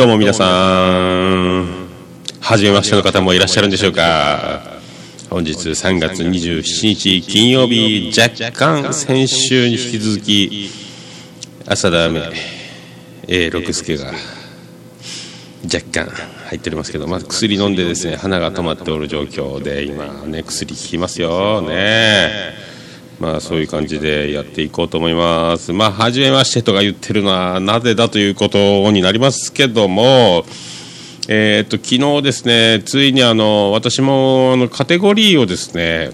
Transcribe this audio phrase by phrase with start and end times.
[0.00, 1.66] どうも皆さん、
[2.40, 4.62] はじめましての方もいらっしゃるんでしょうか。
[5.28, 10.70] 本日3月27日金曜日、若干先週に引き続き、
[11.66, 12.32] 朝ダメ、
[13.28, 14.06] A 六助が
[15.64, 22.69] 若干入っておりますけど、まあ、薬飲んでですね、鼻が止まっておる状況で、今ね、薬効きますよね。
[23.20, 25.72] まあそういう感じでやっていこうと思います。
[25.72, 30.44] まあ、初めましてとか言ってるのはなぜだということになりますけども、
[31.28, 36.10] えー、っと、昨日ですね、ついにあの、私もあのカテゴリーをですね、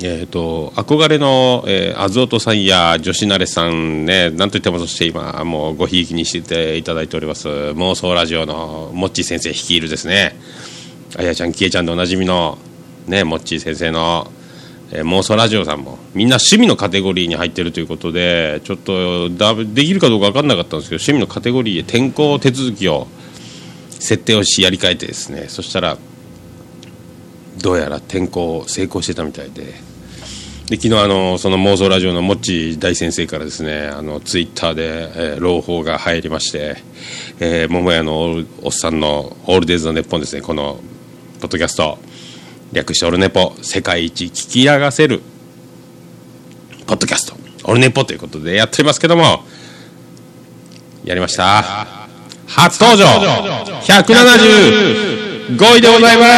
[0.00, 10.38] えーと、憧れの、えー、アズオトさんや女子慣れさんね、なんといってもそして今、もうごひいきにしていただいております、妄想ラジオのモッチー先生率いるですね、
[11.16, 12.58] あやちゃん、きえちゃんでおなじみの、
[13.08, 14.30] ね、モッチー先生の
[14.90, 23.06] えー、妄想ラジオさんもみんな趣味のカテゴリーに入ってるということでちょっとだできるかどうか分かんなかったんですけど趣味のカテゴリーで転校手続きを
[23.90, 25.98] 設定をしやり替えてですねそしたら
[27.60, 29.88] どうやら転校成功してたみたいで。
[30.68, 36.76] で昨日あのその妄想ラジオのもっち大先生からですねあのツイッターで、えー、朗報が入りまして、
[37.40, 40.78] えー、桃屋のおっさんの「オールデイズのネッポン」ですねこの
[41.40, 41.98] ポッドキャスト。
[42.72, 45.22] 略してオルネポ世界一聞き流せる
[46.86, 47.36] ポッドキャスト。
[47.64, 49.42] オルネポということでやっておりますけども
[51.04, 51.86] やりました。
[52.46, 53.06] 初登場
[53.82, 56.28] 175位でございます。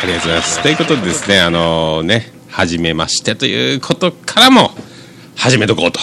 [0.00, 0.62] ありがとうございます。
[0.62, 4.70] ということでですねあのね初めましてということからも
[5.36, 5.98] 始めとこうと。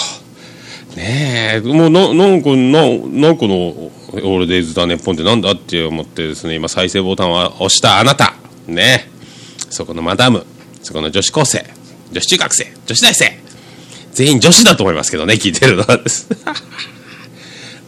[0.95, 8.35] ねえもうななんかななんかの「オールデイズ・だネッポン」ってなんだって思ってですね今再生ボタンを押したあなた。
[8.67, 9.09] ね。
[9.69, 10.45] そこのマダム。
[10.81, 11.65] そこの女子高生。
[12.11, 12.73] 女子中学生。
[12.85, 13.45] 女子大生。
[14.13, 16.27] 全員女子だと思いますけどね聞いてるのはです。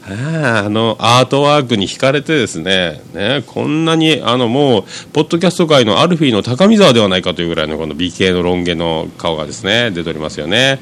[0.10, 3.02] ああのアートワークに惹かれてですね。
[3.14, 4.84] ねこんなにあのもう
[5.14, 10.80] ポッドキャスト界のアルフィーの高見沢ではないかというぐらいのこの美形のロン毛の顔がですね出ておりますよね。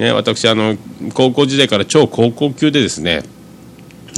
[0.00, 0.78] ね、私あの
[1.12, 3.22] 高校時代から超高校級でですね、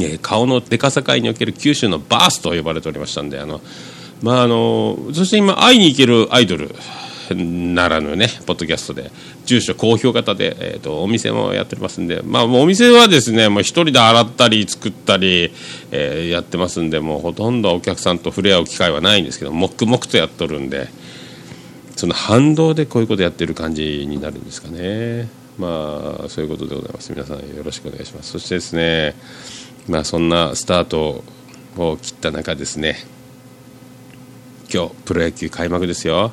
[0.01, 3.61] えー、顔のでかさ界における九州のバースと呼ばれておりましたんであの、
[4.23, 6.73] まあ、あのそして今会いに行けるアイドル
[7.35, 9.11] ならぬねポッドキャストで
[9.45, 15.53] 住所公表型で、えーと、お店もやっておりますんで、まあ、お店はですねもう1人で洗ったり作ったり、
[15.91, 20.91] えー、やってますんでもうほとんどお客さんと触れ合う機会はないんですけど黙々とやっとるんで
[21.97, 25.42] その反動でこういうことやってる感じになるんですかね。
[25.59, 27.13] まあそういうことでございます。
[27.13, 28.33] 皆さんよろしくお願いします。
[28.33, 29.15] そしてですね
[29.89, 31.25] まあそんなスタート
[31.77, 32.97] を切った中ですね
[34.73, 36.33] 今日プロ野球開幕ですよ。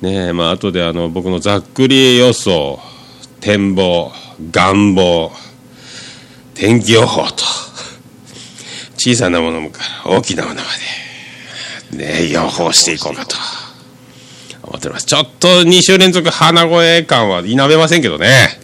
[0.00, 2.78] ねまあ後であの僕のざっくり予想
[3.40, 4.12] 展望
[4.50, 5.30] 願望
[6.54, 7.44] 天気予報と
[8.98, 10.62] 小さなものから大きなものま
[11.90, 13.61] でね予報していこうかと。
[14.72, 15.06] 思っております。
[15.06, 18.58] ちょっと2週連続鼻声感は否めませんけどね。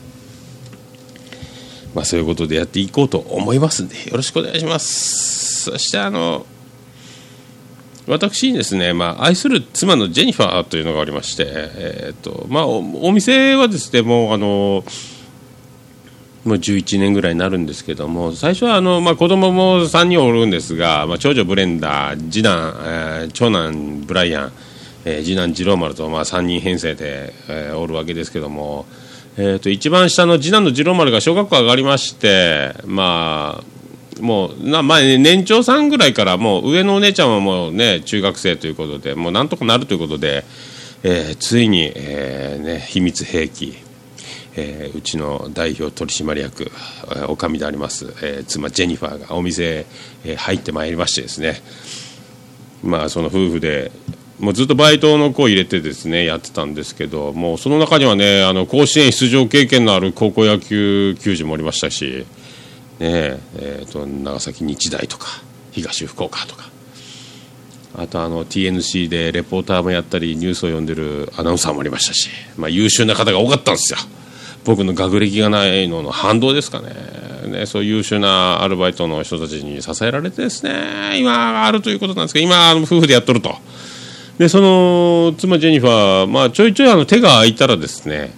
[1.95, 5.71] まあそういうことでやっていこうと思いますんで、よろしくお願いします。
[5.71, 6.47] そしてあの、
[8.07, 14.83] 私にですね、まあ、愛する妻のジェニファーというのがおりまして、えーとまあ、お店はですねもうあの
[16.45, 24.53] もう11年ぐらいになるんですけども最初はあの、まあ、子供も3人おるんですが、まあ、長女ブレンダー次男、えー、長男ブライアン
[25.09, 28.85] えー、次男次郎丸と、まあ、3人編成で、えー、おるわけですけども、
[29.39, 40.45] えーと、一番下の次男の次郎丸が小学校上がりましてまあもうな、まあ、年長さんぐらいからもう上のお姉ちゃんはもうね中学生ということでもうなんとかなるということで、
[41.03, 43.77] えー、ついに、えーね、秘密兵器
[44.61, 46.73] えー、うちの代表取締役
[47.29, 49.87] おかみであります、えー、妻ジェニファーがお店へ、
[50.25, 51.63] え、入ってまいりましてですね。
[52.83, 53.93] まあその夫婦で
[54.39, 62.25] もうずっとバイトの子を入れてですねやってたんですけどもうその中にはねあの甲子園出場経験のある高校野球球児もおりましたし、
[63.01, 65.27] ねえーと、長崎日大とか
[65.73, 66.71] 東福岡とか
[67.97, 73.99] あとあの TNC でレポーターもやったりニュースを読んでるアナウンサーもおりましたし、まあ、優秀な方が多かったんですよ
[74.65, 76.91] 僕の学歴がないのの反動ですかね
[77.49, 83.57] ねそういう優秀なアルバイトの人たちに支えられてですね今あるということなんですけど今夫婦でやっとると。
[84.39, 88.33] でその妻ジェニファー、まあ、ちょいちょいあの手が空いたらですね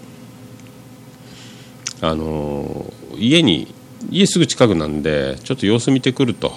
[2.00, 3.72] あの家に
[4.10, 6.52] 家すぐ近くなんでちょっと様子見てくると。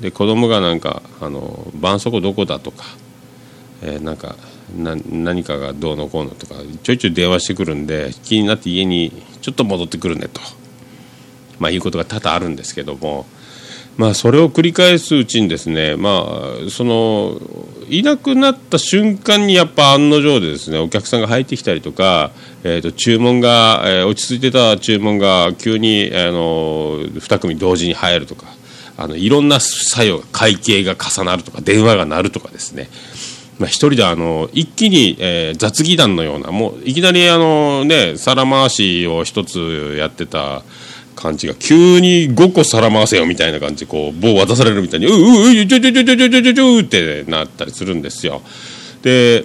[0.00, 2.84] で子供がなんかあの絆創膏どこだとか、
[3.82, 4.34] えー、なんか
[4.76, 9.12] な何かがどうのこうのとかちょいちょい電話してくるんで気になって家に
[9.42, 10.40] ちょっと戻ってくるねと、
[11.60, 13.26] まあ、いうことが多々あるんですけども、
[13.96, 16.24] まあ、それを繰り返すうちにですね、ま
[16.66, 17.38] あ、その
[17.90, 22.30] いなくなった瞬間にやっぱ案の定でですねお客さんが入ってきたりとか、
[22.64, 28.46] えー、と注文が、えー、落ち着いてた注文が急にあの2組同時に入るとか
[28.96, 32.88] あのいろんな作用会計が重なるとか電話が鳴るとかですね。
[33.58, 40.62] まあ、一人であの一気に、えー、雑技団のようなもういきなりあの、ね、皿回しを一つやってた
[41.14, 48.42] 感じが急に5個皿回せよみたいな感じでこう棒渡されるみたいに「うううちょちょちょちょちょちょちょ」ってなったりするんですよ。
[49.02, 49.44] で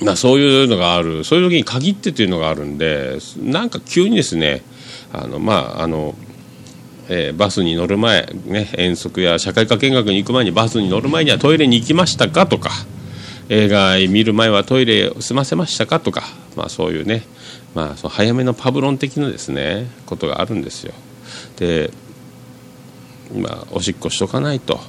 [0.00, 4.62] まあ、そういうのがあるそういう時に限ってというのがあるんでなんか急にですね
[5.12, 6.16] あのまああの
[7.08, 12.70] えー、バスに乗る前、ね、遠足や社会科見学に行く前にバスに乗る前にはトイレに行きましたかとか
[13.48, 16.22] 映画見る前はトイレ済ませましたかとか、
[16.56, 17.22] まあ、そういうね、
[17.74, 20.92] まあ、その早めのパブロン的なですねことがあるんですよ。
[21.56, 21.90] で、
[23.34, 24.80] まあ、おしっこしとかないと。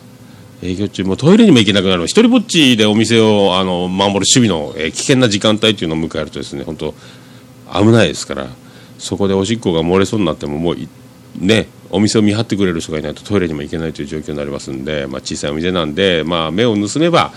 [0.64, 6.94] 営業中もトイレにも行けなくなる一人ぼっちでお店をあの守る守備の、え、危険な時間帯というのを迎えるとですね本当
[7.74, 8.48] 危ないですから
[8.98, 10.78] そこでおしっこが漏れそうになってももう
[11.38, 17.34] ねお店を見張ってくれる人がいないとトイレにも行けないという状況になりますんで、まあ、小さいお店なんで、まあ、目を盗めば、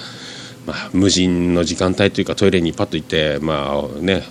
[0.64, 4.22] まあ、無人の時間帯というかトイレにパッと行って、まあね、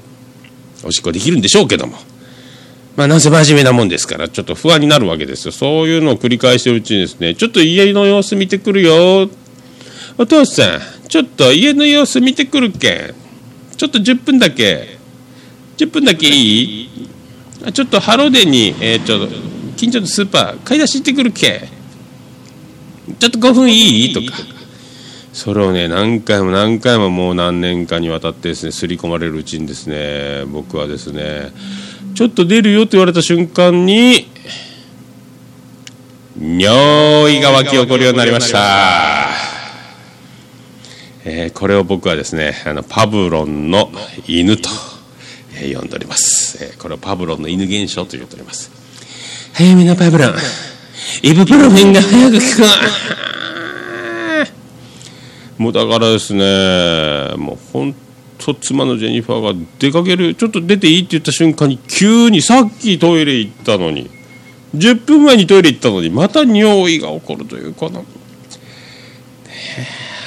[0.83, 1.97] おしっこできるんでしょうけども。
[2.95, 5.51] まあ、なんせ真面目なもんですから、ちょっと不安になるわけですよ。
[5.51, 9.29] そういうのを繰り返してるうちにですね、ちょっと家の様子見てくるよ。
[10.17, 13.15] お父さん、ちょっと家の様子見てくるけん。
[13.75, 14.97] ちょっと10分だけ。
[15.77, 16.89] 10分だけいい？
[17.73, 19.35] ちょっとハロデに、えー、ちょっと、
[19.75, 21.57] 近所のスーパー買い出し行ってくるけ
[23.09, 24.13] んちょっと5分いい？
[24.13, 24.37] とか
[25.35, 31.51] それをね何回も何回ももう何年かにわたってですね刷り込まれるうちにですね僕はですね
[32.15, 34.29] ちょっと出るよって言われた瞬間に
[36.39, 39.27] 尿意が湧き起こるようになりました、
[41.25, 43.91] えー、これを僕はですねあのパブロンの
[44.27, 44.69] 犬と、
[45.59, 48.71] えー、呼んでおります、えー、これをパブロンの犬現象と言っております。
[49.53, 50.33] 早めのパブロン。
[51.23, 53.34] イブプロフェンが早く効く
[55.57, 57.95] もうだからですねもう本
[58.37, 64.09] 当妻のジェニファーが出かけるちょっと出ていいって言った瞬間に急にさっきトイレ行ったのに
[64.75, 68.03] 10分前にトイレ行ったのにまた尿意が起こるというこの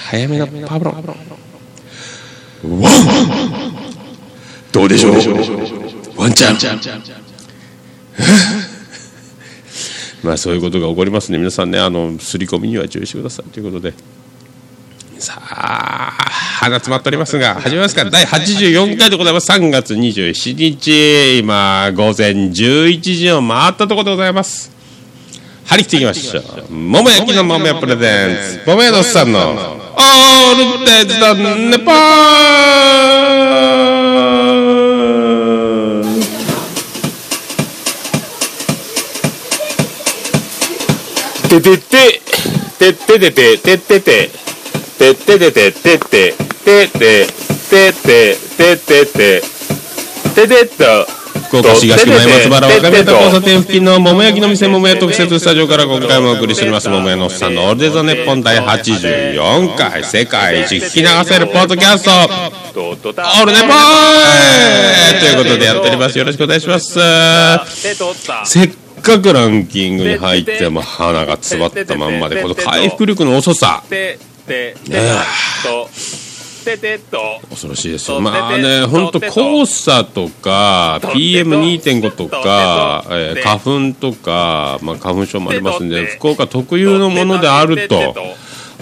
[0.06, 0.94] 早めのパブロン。
[0.94, 2.92] ワン
[4.72, 5.12] どうでしょう？
[6.16, 6.56] ワンちゃん。
[10.24, 11.38] まあそういうことが起こりますね。
[11.38, 13.92] 皆さんねあのすり込みには注意してくださいということで
[15.18, 16.12] さあ
[16.60, 18.04] 鼻詰まっておりますが始めますか。
[18.04, 19.50] 第84回でございます。
[19.50, 24.70] 3月27日今午前11時を回ったところでございます。
[25.66, 26.72] 張り切っていきましょう。
[26.72, 28.68] 桃焼きの桃屋プレゼンツ。
[28.68, 32.68] 桃屋のおっさんのオールデイズドネポー。
[41.48, 42.20] ててて、
[42.78, 44.47] てててて、ててて、て。
[44.98, 46.34] ててて、てて、
[46.64, 47.26] てて、
[47.70, 49.42] てて、ててて、
[50.34, 62.10] ててと、福岡市東区前松原若宮田交差点付近の桃焼きの店桃屋特設スタジオから今回もお送りしております桃屋のおっさんのオールデザネッポン第84回世界一聞き流せるポッドキャスト
[62.80, 66.98] オールネポーということでやっておりますよろしくお願いします
[68.44, 73.82] せっかくランキングに入っても鼻が詰まったまんまでこの回復力の遅さ
[74.48, 74.74] ね
[77.48, 78.20] 恐ろしいですよ。
[78.20, 88.14] まあね本当黄砂とか PM2.5 とか、えー、花粉とか、まあ、花粉症もありますんで福岡特有のものであると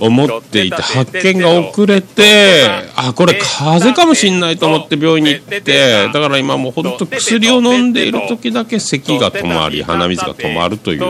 [0.00, 11.02] 思っていて発見が遅れてあこれ風邪かもしんないと思って病院に行ってだから今もう本当薬を飲んでいる時だけ咳が止まり鼻水が止まるという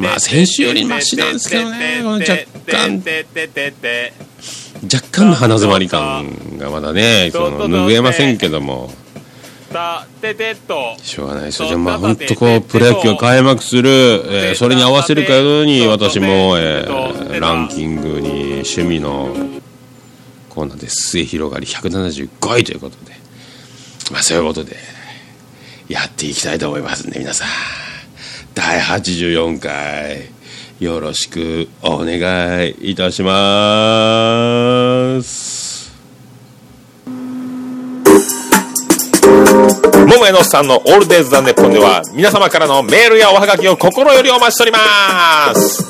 [0.00, 2.36] まあ先週よりマシなんですけどねこの若
[2.66, 3.02] 干
[4.84, 8.90] 若干の鼻詰まり感がまだねその拭えませんけども。
[11.02, 11.68] しょうがないですよ。
[11.68, 19.34] じゃあまあ本当こう、プロ野球が開幕する、えー、それに合わせるかのように私も、えー、ランキングに趣味の
[20.50, 23.12] コーナーで末広がり175位ということで、
[24.10, 24.76] まあそういうことで、
[25.88, 27.81] やっていきたいと思いますんで、皆さん。
[28.54, 30.30] 第84回
[30.78, 35.90] よろしくお願いいたします。
[40.06, 45.84] 桃江のさんの「オールデイズ・ザ・ネッポン」では皆様からのメールやおはがきを心よりお待ちしております。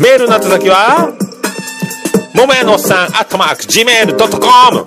[0.00, 1.10] メールの宛先は
[2.34, 4.86] 桃江のさんアットマーク Gmail.com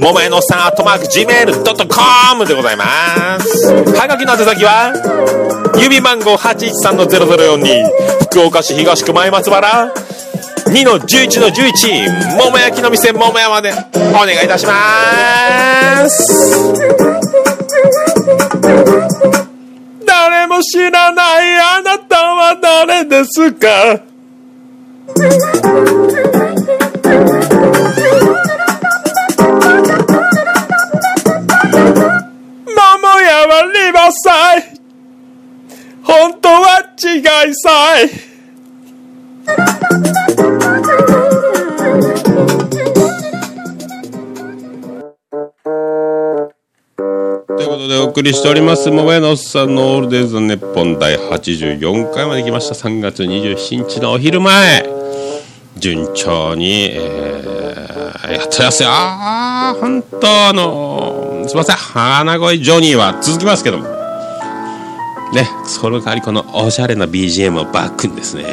[0.00, 3.72] 桃のおっさんアットマーク Gmail.com でございます。
[3.72, 4.92] はがきの宛先は
[5.74, 7.84] 郵便番号813-0042
[8.30, 9.92] 福岡市東区前松原
[10.66, 16.72] 2の11の11桃焼きの店桃屋までお願いいたします。
[20.06, 24.00] 誰も知らないあなたは誰ですか？
[34.08, 34.62] はリバサイ
[36.02, 38.08] 本当は違いさい
[47.46, 52.74] ということでお送りしております桃屋のおっさんのオールデイズ・ネッポン第84回まで来ました。
[52.74, 54.98] 3月27日のお昼前。
[55.76, 58.88] 順調に、えー、やってますよ
[59.80, 61.76] 本当あのすいません。
[61.76, 63.97] 花声ジョニーは続きますけども。
[65.32, 68.44] ねその代わりこのおしゃれな BGM をバックにですね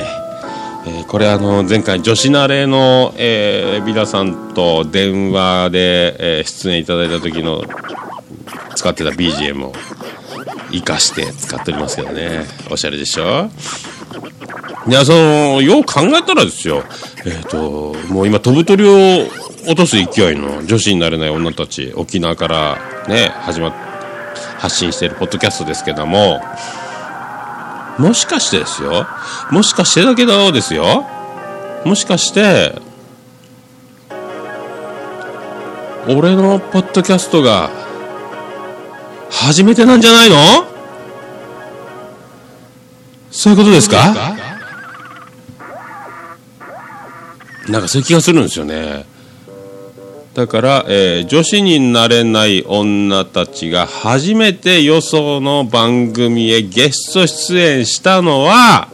[0.87, 7.63] えー、これあの前回女子慣れの、えー、ビダさんと電話で、えー、出演いただいた時の
[8.75, 9.73] 使ってた BGM を
[10.71, 12.45] 生かして使っておりますけどね。
[12.69, 13.49] おしゃれでしょ？
[14.87, 16.83] いやそのよう考えたらですよ。
[17.25, 19.25] えっ、ー、ともう今飛ぶ鳥を
[19.63, 22.77] 落とす勢いの女子になれない女たち沖縄から
[23.07, 23.84] ね始まって
[24.65, 26.41] 発信しているポッドキャストですけども
[27.99, 29.05] もしかしてですよ？
[29.51, 31.05] もしかしてだけどですよ？
[31.85, 32.73] もしかして
[36.07, 37.69] 俺のポッドキャストが
[39.29, 40.35] 初めてなんじゃないの？
[43.29, 44.35] そういうことですか？
[47.69, 49.05] なんかそういう気がするんですよね
[50.35, 58.89] だから、えー、女子になれない女たちが初めてよその番組へゲスト出演したのは、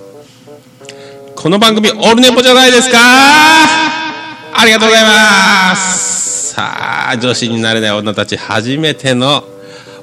[1.35, 2.99] この番組オールネポじゃないですか。
[2.99, 6.53] ありがとうございます。
[6.53, 9.43] さあ、女子になれない女たち初めての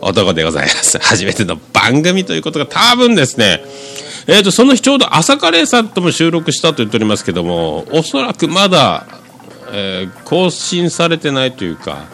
[0.00, 0.98] 男でございます。
[0.98, 3.62] 初めての番組ということが多分ですね、
[4.26, 9.06] えっ、ー、と、その日ちょうど朝カレーさんとも収録したと言っておりますけども、おそらくまだ
[9.70, 12.06] えー、更新されてないというか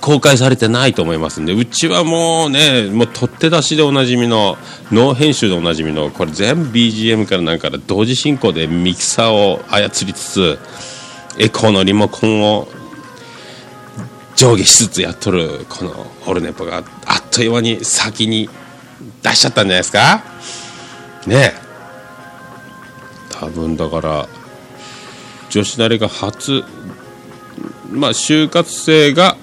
[0.00, 4.56] 公開されてないと思いますんでうちはもうねもう取って出しでおなじみの
[4.92, 10.58] ノー編集でおなじみのこれ全部 BGM からなんから同時進行でミキサーを操りつつ
[11.38, 12.68] エコーのリモコンを
[14.36, 16.84] 上下しつつやっとるこのホルネポがあっ
[17.30, 18.48] という間に先に
[19.22, 20.22] 出しちゃったんじゃないですか？
[21.26, 21.52] ね。
[23.30, 24.28] 多分だから
[25.50, 26.64] 女子慣れが初
[27.90, 29.36] まあ就活生が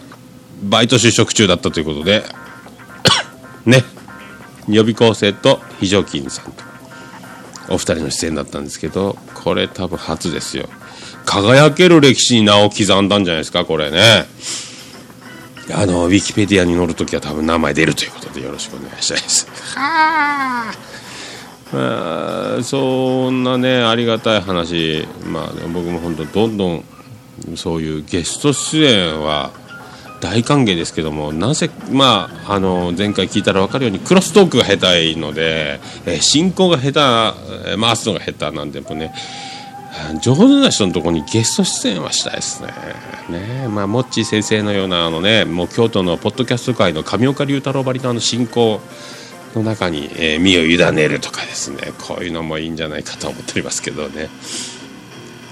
[0.64, 2.24] バイト就職中だったということで
[3.66, 3.84] ね。
[4.68, 6.64] 予備校生と非常勤さんと。
[7.68, 10.70] お二人の出演だったんですけどこれ多分初ですよ。
[11.26, 14.28] 輝ける歴史に名を刻んだんじゃないですかこれね。
[15.74, 19.48] あのウィキペディアに載るときは多分名前出るということでよろしくお願いしたいです。
[19.76, 20.95] はあ。
[21.72, 26.84] そんなねありがたい話、まあ、僕も本当どんどん
[27.56, 29.52] そういうゲスト出演は
[30.22, 37.34] 大歓迎ですけどもなぜ、まあ、あの前回聞いたら分かるようにクロストークが下手いので、えー、進行が下
[37.74, 39.14] 手回すのが下手なんでもね
[40.22, 42.74] 上手な人のところにゲスト出演はしたいですね。
[43.30, 48.82] ねまあ、モッチー先生のようなあの、ね、もう京都のポッドキャスト界の上岡龍太郎ばりのあの進行
[49.60, 54.30] の中に、えー、身を委ねるとかですねこういうのもいいんじゃないかと思っておりますけどね。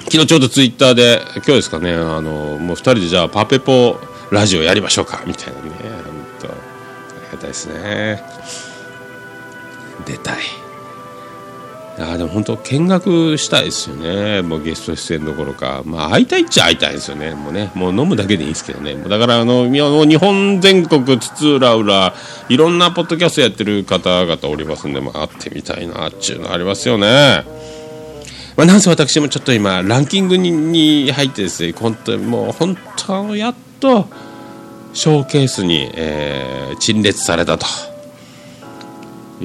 [0.06, 4.00] 昨日ちょうどツイッターで今日ですかねあのもう2人でじゃあパペポ
[4.32, 5.80] ラジオやりましょうかみたいなね本
[6.42, 8.22] 当ありがたいですね。
[10.06, 10.63] 出たい。
[12.00, 14.42] あでも本当見学したいですよね。
[14.42, 15.84] もうゲスト出演どころか。
[15.86, 17.36] まあ会いたいっちゃ会いたいですよね。
[17.36, 18.96] もうねもう飲むだけでいいですけどね。
[18.96, 22.14] だからあの日本全国津々浦々
[22.50, 27.44] いろんなポッドキャストやってる方々おりますんで、まあ、会ってみたいなっちゅうのありますよね。
[28.56, 34.08] まあ、なんせ私もちょっと今ランキングに入ってですね本当にもう本当やっと
[34.94, 37.93] ショーケースに、えー、陳列されたと。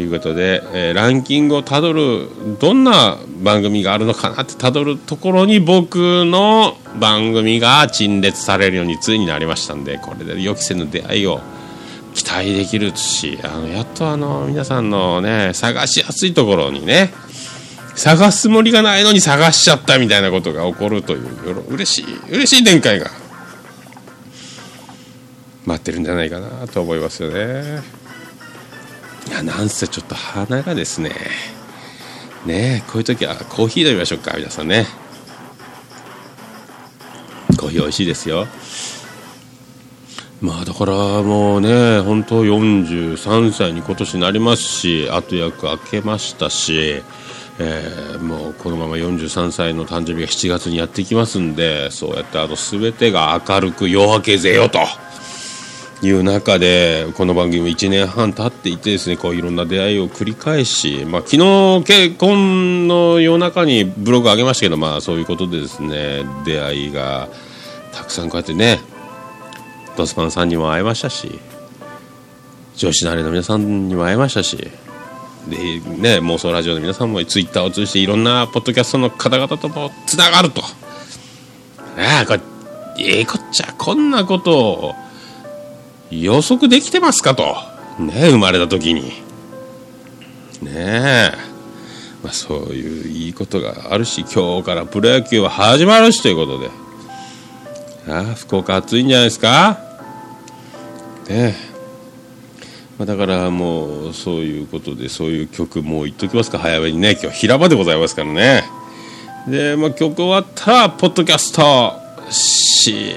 [0.00, 2.28] いうことで、えー、ランキングをたどる
[2.61, 11.40] どんな番組があるのかなってたどるところに僕の番組が陳列されるようについになりましたんでこれで予期せぬ出会いを
[12.14, 17.11] 期待できるしあのやっとあの皆さんのね探しやすいところにね
[17.95, 23.11] 探すつもりがないのに探しちゃったみたいなことが起こるという嬉しい嬉しい展開が
[25.67, 28.08] 待ってるんじゃないかなと思いますよね。
[29.28, 31.12] いやなんせちょっと鼻がですね。
[32.47, 34.87] ねこういう時はコーヒー飲みましょうか皆さんね。
[37.58, 38.47] コーヒー美味しいですよ。
[40.40, 40.92] まあだから
[41.23, 47.02] もうね本当43歳に今年なりますし後役明けましたし、
[47.58, 54.78] えー、もうこのまま43歳の誕生日が7月にやってきますんでそうやってあの全てが明るく夜明けぜよと。
[56.00, 67.28] いう中でこの番組も1年半経っていてですねこういろんな出会いを繰り返し、まあ、昨日結婚の夜中にブログ上げましたけど、まあ、そういうことでですね出会いが
[67.93, 68.78] たくさんこうやってね
[69.97, 71.40] ドスパンさんにも会えましたし
[72.76, 80.62] 女子のあれの皆さんにも会えましたしで、ね、妄想ラジオの皆さんもツイッターを通じていろんなポッドキャストの方々ともつながると。
[81.97, 82.40] ああこれ
[83.00, 84.95] ええこっちゃこんなことを
[86.11, 87.57] 予測できてますかと。
[87.99, 89.12] ね生まれた時に。
[90.62, 91.33] ねえ、
[92.23, 96.71] まあ、そういういいことがあるし今日からプロ野球は始まるしということで。
[98.09, 99.79] ああ福岡暑いんじゃないですか。
[101.29, 101.55] ねえ。
[102.99, 106.59] まあ、だからもうそういうことでそういう曲もう言っときますか。
[106.59, 107.19] 早めにね。
[107.21, 108.65] 今日平場でございますからね。
[109.47, 112.08] で、まあ、曲終わったらポッドキャスト。
[112.30, 113.14] し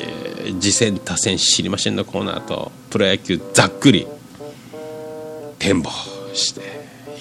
[0.59, 4.07] 次戦多戦知りませんのコーナーとプロ野球ざっくり
[5.59, 5.89] 展望
[6.33, 6.61] して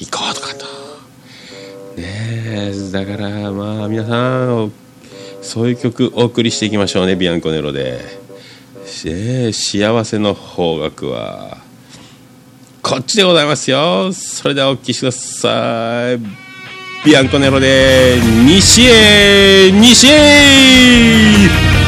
[0.00, 0.66] いこうとかと。
[2.00, 4.73] ねえだからまあ皆さん
[5.42, 8.20] そういう曲お送りしていきましょうねビアンコネロで。
[9.06, 11.59] え幸せの方角は。
[12.83, 14.12] こっちでございますよ。
[14.12, 16.18] それではお聴きください。
[17.05, 21.80] ビアンコネロで西へ西へ。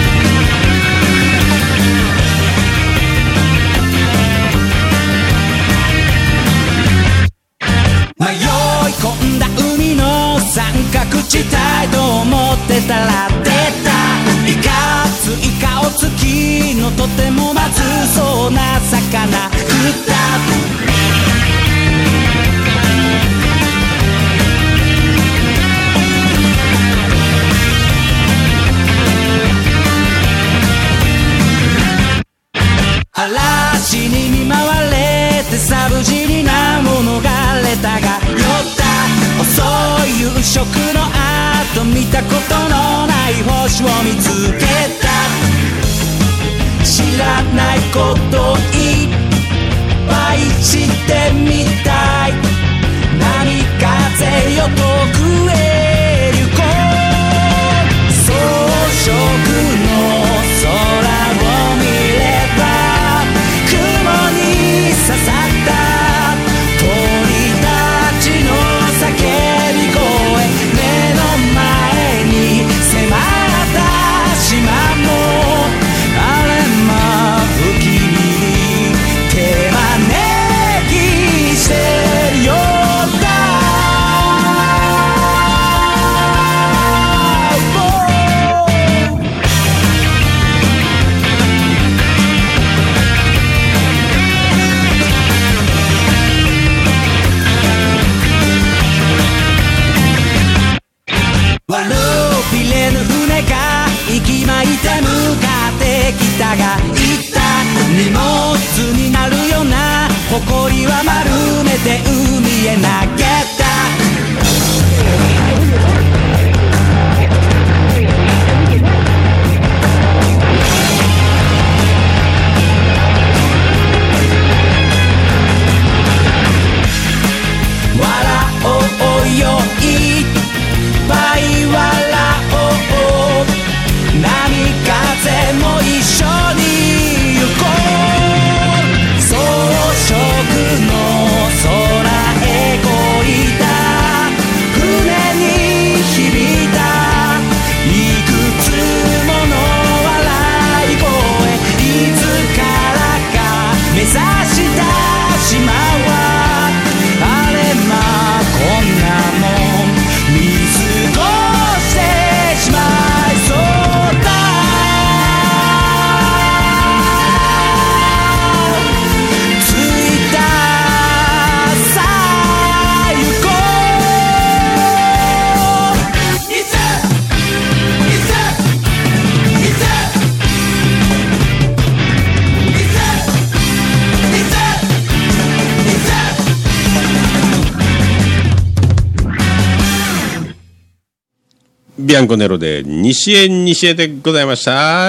[192.22, 195.08] ビアンコネロで西へ西へでございました。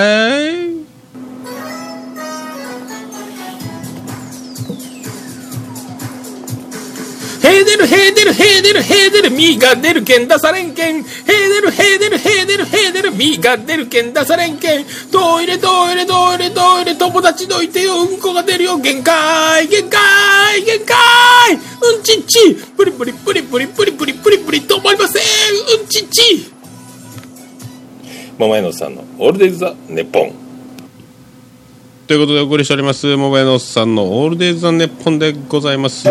[7.43, 11.03] ヘーデルヘーデルヘーデルヘーデルミーが出るけん出されんけん。
[11.03, 14.85] ヘーデルヘーデルヘーデルヘーデルミーが出るけん出されんけん。
[15.11, 18.01] トイレトイレトイレトイレ友達どいてよ。
[18.01, 18.77] うんこが出るよ。
[18.77, 20.97] 限界限界限界。
[21.53, 22.55] うんちっち。
[22.75, 25.21] プリプリプリプリプリプリプリプリ止まりません。
[25.79, 26.62] うんちっち。
[28.43, 30.33] 桃屋のさんのオールデイズ・ザ・ネッポン
[32.07, 36.03] ということでお送りしております、桃屋のさんのオールデイズ・ザ・ネッポンでございます。
[36.03, 36.09] さ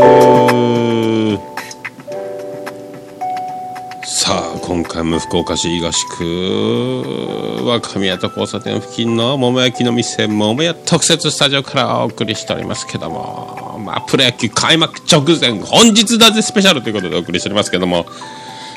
[4.30, 18.06] あ、今回も福岡市東区は神谷と交差点付近の桃焼きの店、桃屋特設スタジオからお送りしておりますけども、まあ、プロ野球開幕直前、本日だぜスペシャルということでお送りしておりますけども、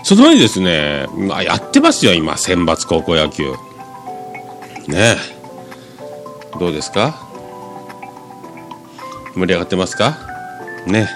[0.06, 3.54] その前にですね、まあ、やってますよ、今、選抜高校野球。
[4.88, 5.18] ねえ。
[6.60, 7.28] どうですか？
[9.34, 10.16] 盛り上がってますか？
[10.86, 11.10] ね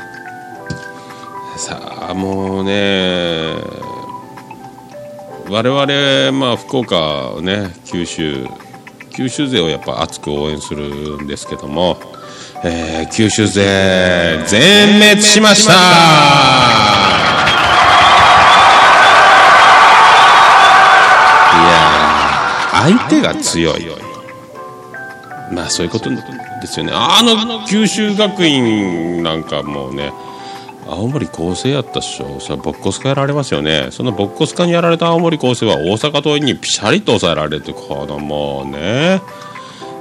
[1.56, 3.54] さあもうね
[5.48, 8.48] 我々まあ福岡ね九州
[9.16, 12.00] 九州勢をやっぱ熱く応援するんですけども、
[12.64, 17.09] えー九州勢全滅しました
[22.82, 23.86] 相手が強い
[25.52, 26.18] まあそういうことで
[26.68, 26.92] すよね。
[26.94, 30.14] あの九州学院なんかもうね、
[30.88, 32.40] 青森高専やったっしょ。
[32.40, 33.90] それボッコスカやられますよね。
[33.92, 39.22] そのボッコスカにやられた青森高専は大阪桐蔭にピシャリと抑えられて、このもうね、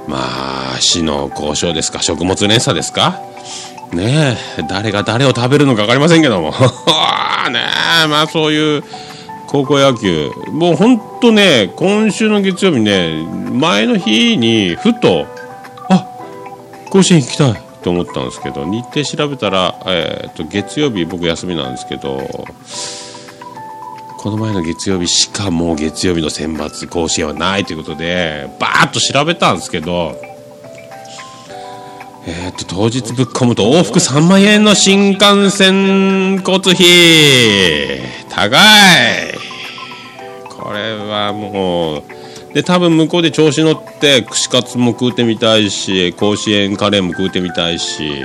[0.07, 0.17] ま
[0.75, 3.19] あ死の交渉ですか、食物連鎖ですか。
[3.91, 6.51] ねえ、誰が誰を食べるのか分かりませんけども。
[7.51, 7.61] ね
[8.05, 8.83] え、まあそういう
[9.51, 15.25] 高校野球、もう本当ね、今週の月曜日ね、前の日にふと、
[15.89, 16.05] あ
[16.91, 17.61] 甲子園行きたい。
[17.81, 22.19] と思ったんですけど、日程調べたら、えー、と月曜日、僕休みなんですけど、
[24.19, 30.15] この前の月曜日しかもう月曜日の選抜甲子園はないということで、バーッと調べたんですけど、
[32.27, 38.19] えー、と当日ぶっ込むと往復3万円の新幹線交通費。
[38.29, 39.28] 高い
[40.69, 42.03] これはもう。
[42.53, 48.23] で多分向こうで調子乗って串カツも食うてみたいし甲子園カレーも食うてみたいし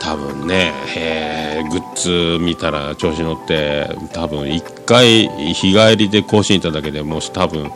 [0.00, 7.70] 多分ね、えグッズ見たら調子乗って多分1回日帰りで甲子園行っただけでもう多分、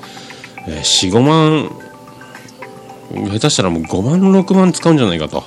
[0.67, 1.71] え45万
[3.31, 5.45] 下手したらもう5万6万使うんじゃないかと。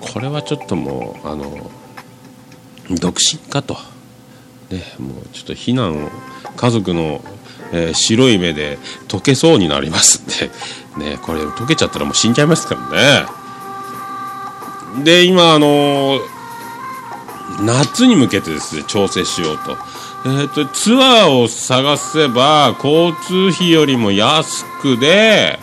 [0.00, 1.70] これはちょっともうあの
[2.90, 3.74] 独身かと、
[4.70, 6.10] ね、もうちょっと避難を
[6.56, 7.22] 家族の、
[7.72, 10.22] えー白い目で溶けそうになります。
[10.22, 10.26] ん
[10.98, 13.26] で、ね、これ溶けちゃったらもう死んじゃいますからね。
[15.02, 16.20] で今あの
[17.60, 19.76] 夏に向けてですね調整しようと,、
[20.26, 25.58] えー、とツアーを探せば交通費よりも安くで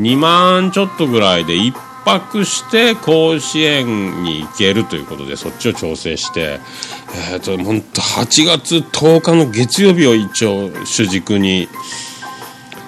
[0.00, 1.72] 2万ちょっとぐらいで1
[2.04, 6.60] 泊して甲子園に行けるということでそっちを調整して、
[7.32, 11.68] えー、と本当8月10日の月曜日を一応主軸に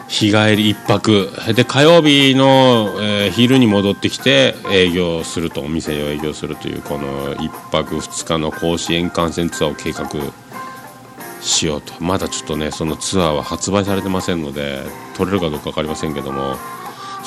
[0.09, 1.31] 日帰り1泊。
[1.55, 10.09] で火曜日の、えー昼に戻ってきて営業するとお店を営業するというこの1泊2日の甲子園観戦ツアーを計画
[11.41, 11.93] しようと。
[12.01, 14.83] まだちょっとねそのツアーは発売されてませんので
[15.17, 16.57] 取れるかどうか分かりませんけども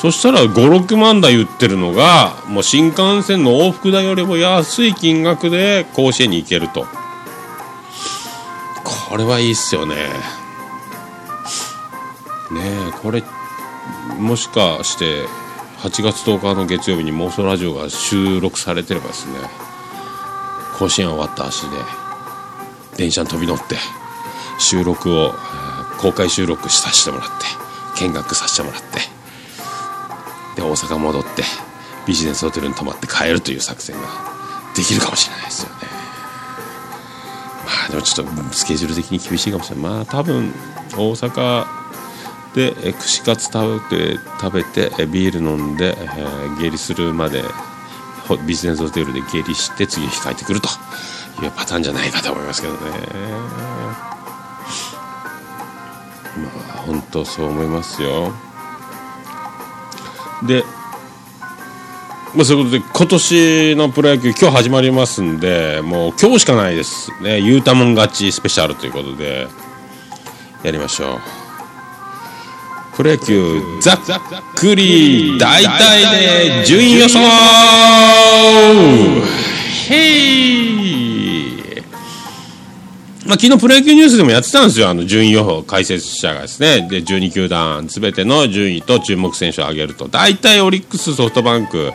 [0.02, 6.86] そしたら56万台売ってるのがもう新幹線の往復代よりも安い金額で甲子園に行けると。
[8.86, 9.96] これはいいっすよね。
[9.96, 10.02] ね
[12.88, 13.22] えこれ
[14.18, 15.26] もしかして
[15.80, 19.34] 8月10日の月曜日に妄想ラジオが収録されてればですね。
[20.78, 21.68] 甲子園終わった足で
[22.96, 23.76] 電車に飛び乗って
[24.60, 25.34] 収録を、
[26.00, 27.30] 公開収録させてもらっ
[27.98, 29.19] て見学させてもらって。
[30.60, 31.44] で大阪戻って
[32.06, 34.08] ビジネスホテルに泊まって帰るという作戦が
[34.76, 35.76] できるかもしれないですよね。
[37.66, 39.86] まあでもちょっとスケジュール的に厳しいかもしれない。
[39.86, 40.54] まあ多分
[40.96, 41.66] 大阪
[42.56, 47.44] で串カツ食べて食べてビール飲んで、えー下痢するまで
[48.46, 50.68] ビジネスホテルで下痢して次の日帰ってくると
[51.42, 52.80] いうパターンじゃないかと思いますけどね。
[56.38, 58.34] まあ本当そう思いますよ。
[60.44, 60.64] で
[62.36, 67.42] まあ、そういうことで今年のプロ野球今日始まりますんでもう今日しかないですね。
[67.42, 69.48] 言うたもん勝ちスペシャルということで
[70.64, 71.20] やりましょう。
[72.96, 74.00] プロ野球ざっ
[74.56, 77.20] くり大体で順位予想。
[79.90, 80.79] へい
[83.30, 91.94] まあ、昨日プロ野球ニュースでもやってたんですよ、あの順位予報、解説者がですね、で12球団すべての順位と注目選手を挙げると、大体オリックス、ソフトバンク、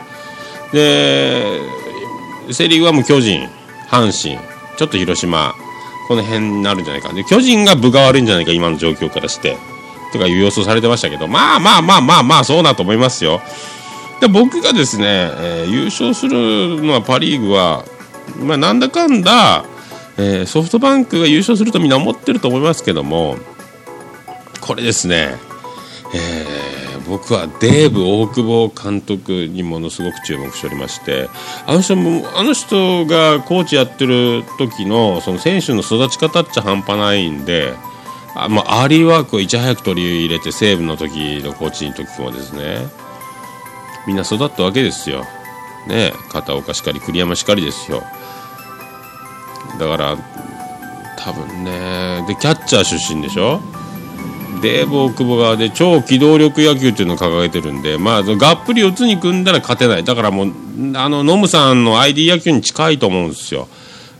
[0.71, 1.59] で
[2.51, 3.49] セ・リーグはもう巨人、
[3.89, 4.39] 阪神、
[4.77, 5.53] ちょっと広島、
[6.07, 9.57] この辺になるんじゃないか、で巨人が分が悪いんじゃないか、今の状況からして、
[10.13, 13.41] とかいう予想されてましたけど、まあまあまあまあまあ、そうだと思いますよ。
[14.21, 17.83] で僕がですね、えー、優勝するのはパ・リーグは、
[18.39, 19.65] まあ、なんだかんだ、
[20.17, 23.37] えー、ソフトバンクが優勝するとみんな思ってると思いますけども
[24.61, 25.35] これですね、
[26.13, 31.29] えー、僕はデーブ大久保監督にものすごく注目しておりまして
[31.67, 37.73] あの人もあの人がコーチやってる時のその選手の育ち方っちゃ半端ないんで。
[38.37, 42.85] あまあ、アーリーワークをいち早く取り入れて西武の時のコーチの時もですね
[44.05, 45.23] みんな育ったわけですよ、
[45.87, 48.03] ね、片岡しかり栗山しかりですよ
[49.79, 50.17] だから
[51.17, 52.23] 多分ね。
[52.27, 53.59] でキャッチャー出身でしょ？
[54.61, 60.03] デーブ大久保側で超機動力野球っていうのを掲げてるんで、まあ、がっぷり四つに組んだら勝てない。
[60.03, 60.51] だからもう
[60.95, 63.67] あのノムさんの ID 野球に近いと思うんですよ。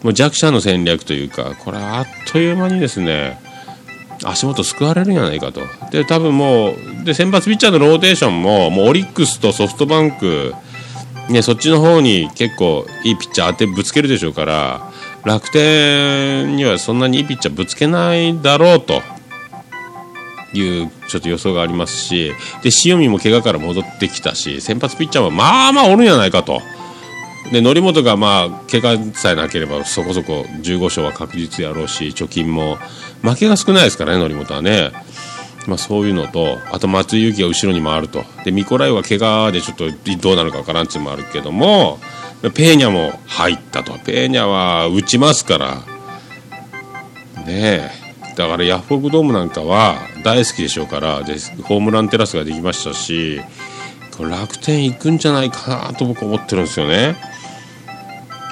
[0.03, 3.39] もう弱者の戦略というかこれあっという間にですね
[4.23, 5.61] 足元救われるんじゃないかと。
[5.91, 10.53] で多分もうで先発ピッチャーのローテーションももうオリックスとソフトバンク
[11.29, 14.91] ね、そっちの方に結構いいピッチャー当てぶつけるでしょうから
[15.25, 19.01] 楽天にはそんなにいいピッチャーぶつけないだろうと。
[20.53, 22.31] いうちょっと予想がありますし。
[22.63, 26.61] で塩見も怪我から戻ってきたし先発ピッチャーはまあまあおるんじゃないかと。
[27.51, 32.77] で則本がまあ怪我さえなければそこそこ15勝は確実やろうし貯金も
[33.21, 34.91] 負けが少ないですからね則本はね、
[35.67, 38.23] まあ、そういうのとあと松井裕樹が後ろに回ると。
[38.43, 39.85] でミコライは怪我でちょっと
[40.21, 41.99] どうなるか分からんっていうのもあるけども
[42.41, 43.93] ペーニャも入ったと。
[43.99, 45.75] ペーニャは打ちますから。
[47.45, 48.05] ねえ。
[48.35, 53.39] だからヤフオクドームなんかは大好きでしょうからでホームランテラスができましたし
[54.19, 57.15] 楽天行くんじゃないかなと僕思ってるんですよね。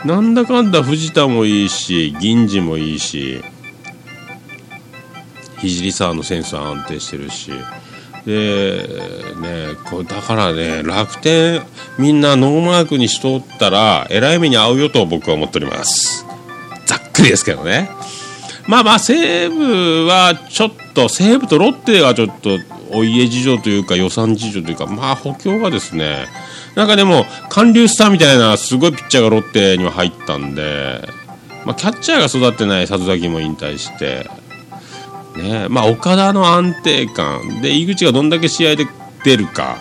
[0.05, 3.41] なんだかんだ藤田もいいし銀次もいいし
[5.61, 7.51] 聖沢のセンスは安定してるし。
[8.25, 8.87] で
[9.41, 11.61] ねこれだからね楽天
[11.99, 16.25] みんなノーマークにしとったらえらい目に遭うよと僕は思っております。
[16.85, 17.89] ざっくりですけどね。
[18.67, 22.59] まあまあ西武はちょっと西武とロッテはちょっと
[22.91, 26.27] お家事情というか予算事情というかまあ補強がですね
[26.75, 31.01] なんかでも韓流スターみたいなすごいピッチャーがロッテには入ったんで、
[31.65, 34.29] まあ、キャッチャーが育ってない里崎も引退して
[35.37, 35.67] ね。
[35.69, 37.61] まあ、岡田の安定感。
[37.61, 38.87] で井口がどんだけ試合で
[39.23, 39.77] 出るか、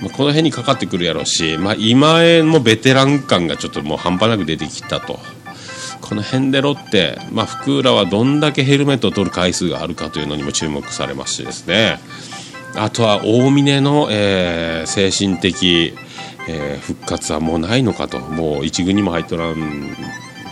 [0.00, 5.18] まあ、この辺にかかってくるやろうし、まあ、今江もベテラン感がちょっともう半端なく出てきたと。
[6.00, 11.98] この辺でロッテ、まあ、福浦はどんだけヘルメットを取る回数があるかというのにも注目されますしですね。
[12.76, 15.94] あとは大峰の、えー、精神的、
[16.46, 18.18] えー、復活はもうないのかと。
[18.18, 19.54] もう一軍にも入っとらん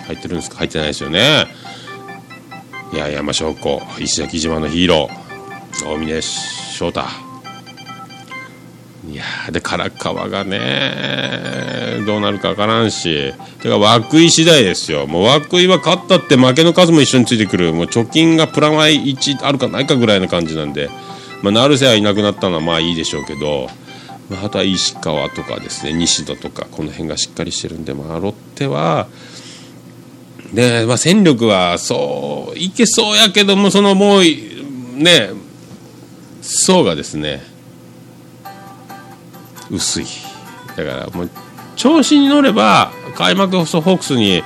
[0.06, 0.56] 入ってるんですか？
[0.56, 1.46] 入ってないですよね。
[2.92, 7.00] いや山翔子石崎島のヒーロー大峰翔太。
[9.08, 13.32] いやで唐川がねどうなるか分からんし。
[13.62, 15.06] てか涌井次第ですよ。
[15.06, 17.72] もう涌井は勝ったって負けの数も一緒についてくる。
[17.72, 20.90] もう貯金がプラマイ1あるかないかぐらいな感じなんで、
[21.42, 23.68] まあ、成瀬はいなくなったのはまあいいでしょうけど、
[24.28, 29.08] まあ、あとは石川とかですね西田とかこの辺がしっかりしてるんで、まあ、ロッテは
[30.52, 35.30] で、まあ、戦力はそういけそうやけどもそのもうね
[36.40, 37.42] 層がですね
[39.70, 40.06] 薄い
[40.76, 41.30] だからもう
[41.76, 44.42] 調子に乗れば開幕ホークスに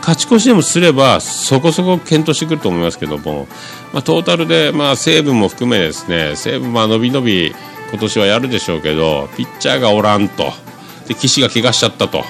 [0.00, 3.46] 勝ち越しでもすればそこそこ検討してくると思いますけども、
[3.92, 7.54] まあ、トータルで、まあ、西武も含めですね西武まあ伸び伸び
[7.90, 10.52] 今年はやるでしょうけどピッチャーがおらんと
[11.06, 12.22] で岸が怪我しちゃったと。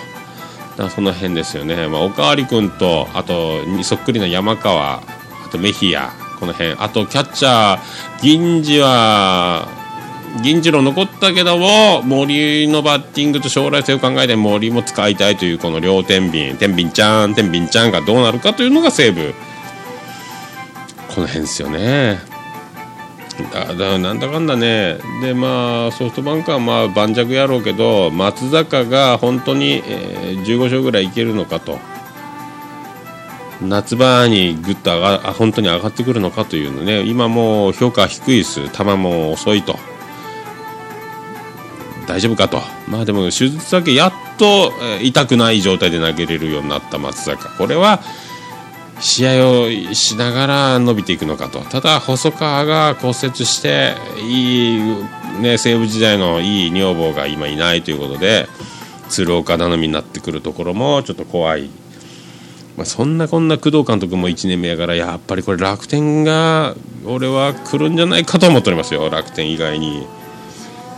[0.88, 5.02] その辺ですよね、まあ、おかわり君とあとにそっくりな山川あ
[5.50, 6.72] とメヒアこの辺。
[6.78, 9.68] あとキャッチャー銀次は
[10.42, 16.54] 銀次郎残ったけども森のバッティングと将来性を考えて森も使いたいというこの両天秤。
[16.54, 19.34] 天秤ちゃん天秤ちゃんがどうなるかというのが西武
[21.14, 22.29] この辺ですよね。
[23.53, 24.98] だだなんだかんだね。
[25.22, 31.79] でまあソフトバンクはまあ盤石やろうけど松坂が本当に、えー、15勝ぐらいいけるのかと。
[33.62, 37.03] 夏場にぐっと上が本当に上がってくるのかというのね。
[37.03, 38.70] 今もう評価低いです。
[38.70, 39.79] 球も遅いと。
[42.07, 42.61] 大丈夫かと。
[42.88, 47.50] まあでも手術だけやっと、え痛くない状態で投げれるようになった松坂。
[47.50, 48.00] これは
[49.00, 51.60] 試合をしながら伸びていくのかと。
[51.60, 58.46] ただ細川が骨折していい、ね、西武時代のいい女房が今いないということで
[59.08, 61.70] 鶴岡頼みになってくるところもちょっと怖い、
[62.76, 66.74] まあ、そんなこんな工藤監督も1年目やからやっぱりこれ楽天が
[67.06, 69.08] 俺は来るんじゃないかと思っておりますよ。
[69.08, 70.06] 楽天以外に。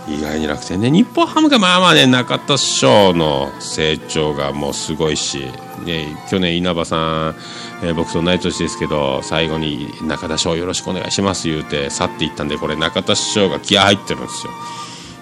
[0.09, 0.91] 意外に楽天ね。
[0.91, 5.47] 日本ハムがまあまあね中田翔の成長がもうすごいし、
[5.85, 7.35] ね、去年稲葉さん、
[7.83, 14.53] えー、僕と同い年ですけど最後に中田翔よろしくお願いします言うて去っていったんでこれ中田翔が気合入ってるんですよ。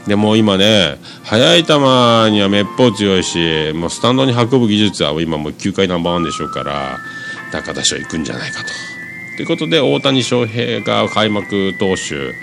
[0.06, 1.74] でも今ね速い球
[2.30, 6.98] にはめっぽう強いしもうスタンドに運ぶ技術は今もう球界ナンバーワンでしょうから
[7.52, 8.68] 中田翔行くんじゃないかと。
[9.36, 12.34] ということで大谷翔平が開幕投手。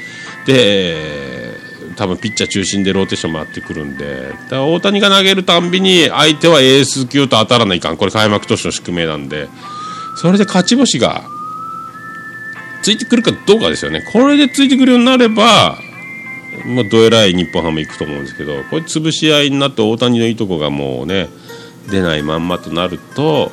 [0.46, 1.58] で
[1.98, 7.98] 多分ピッチャー中心でローテーション回ってくるんでだ大谷が投げるたんびに相手はエース級と当たらないかん。
[7.98, 9.50] これ開幕投手の宿命なんで。
[10.18, 11.24] それで勝ち星が
[12.82, 14.02] ついてくるかどうかですよね。
[14.02, 15.78] これでついてくるようになれば
[16.66, 21.30] もうどえらい日本ハム行くと思うんですけどこれ潰し合いになって大谷のいいとこがもうね
[21.90, 23.52] 出ないまんまとなると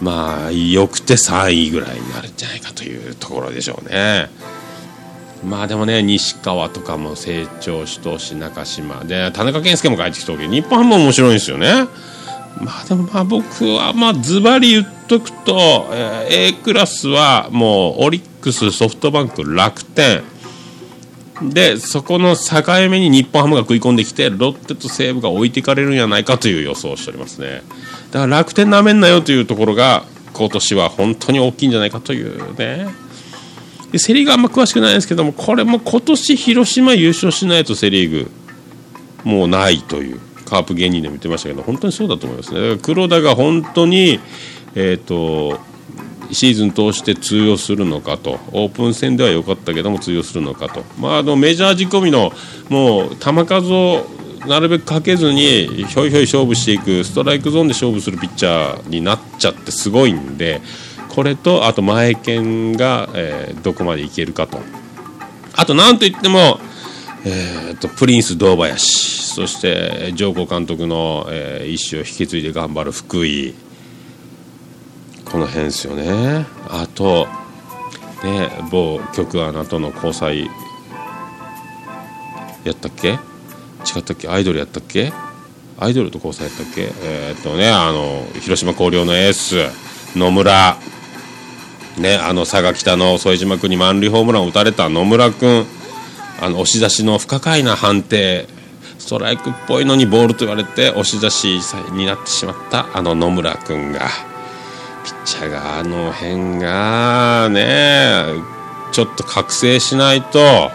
[0.00, 4.28] まあよくて3位ぐらいになるんじゃないかというところでしょうね。
[5.44, 9.04] まあでもね西川とかも成長しとし中島。
[9.04, 11.86] で田中健介も帰ってきたわけ日本ハムも面白いんですよね。
[12.60, 20.22] まあでもまあ僕はまあズバリ言っとくと、えー、A クラスはもうオリックスソフトバンク楽天。
[21.50, 27.62] でそこの境目に日本ハムが食い込んできてロッテと西武が置いていかれるんじゃないかという予想をしておりますね。
[28.12, 32.86] だから楽天なめんなよというところが今年は本当に大きいんじゃないかというね。
[33.90, 38.30] でセ・リーグあんま詳しくないですけどもこれも今年広島優勝しないとセ・リーグ
[39.24, 40.20] もうないという。
[40.52, 42.76] カープ芸人でも言ってましたけど本当にそうだと思いますね。
[42.82, 44.20] 黒田が本当に
[44.74, 45.58] え、ー、と
[46.30, 48.38] シーズン通して通用するのかと。
[48.52, 52.32] オープン戦では良かったけども通用するのかと、まあ、あのメジャー仕込みの
[52.68, 54.06] もう球数を
[54.46, 60.60] なるべくかけずにひょいひょい勝負していくストライクゾーンで勝負するピッチャーになっちゃってすごいんで
[61.08, 64.58] これとあと前剣が、えー、どこまでいけるかと。
[65.54, 66.58] あと何といっても、
[67.24, 73.54] えーと、プリンス堂林そして上皇監督の、えー、意思を引き継いで頑張る福井。
[75.24, 76.46] この辺ですよね。
[76.68, 77.28] あと
[78.24, 80.50] ね某局アナとの交際。
[82.64, 83.10] やったっけ？
[83.10, 83.18] 違
[84.00, 84.28] ったっけ？
[84.28, 85.12] アイドルやったっけ？
[85.78, 86.92] アイドルと交際やったっけ？
[87.02, 89.56] えー、っとねあの広島広陵のエース
[90.18, 90.76] 野村。
[91.98, 95.66] ね、あの佐賀北の副島君に満塁ホームランを打たれた野村君。
[96.42, 98.46] あの押し出しの不可解な判定
[98.98, 101.60] ストライクっぽいのにボールと言われて押し出し
[101.92, 104.32] になってしまったあの野村君が。
[105.04, 108.24] ピッチャーがあの辺がね
[108.92, 110.70] ちょっと覚醒しないと。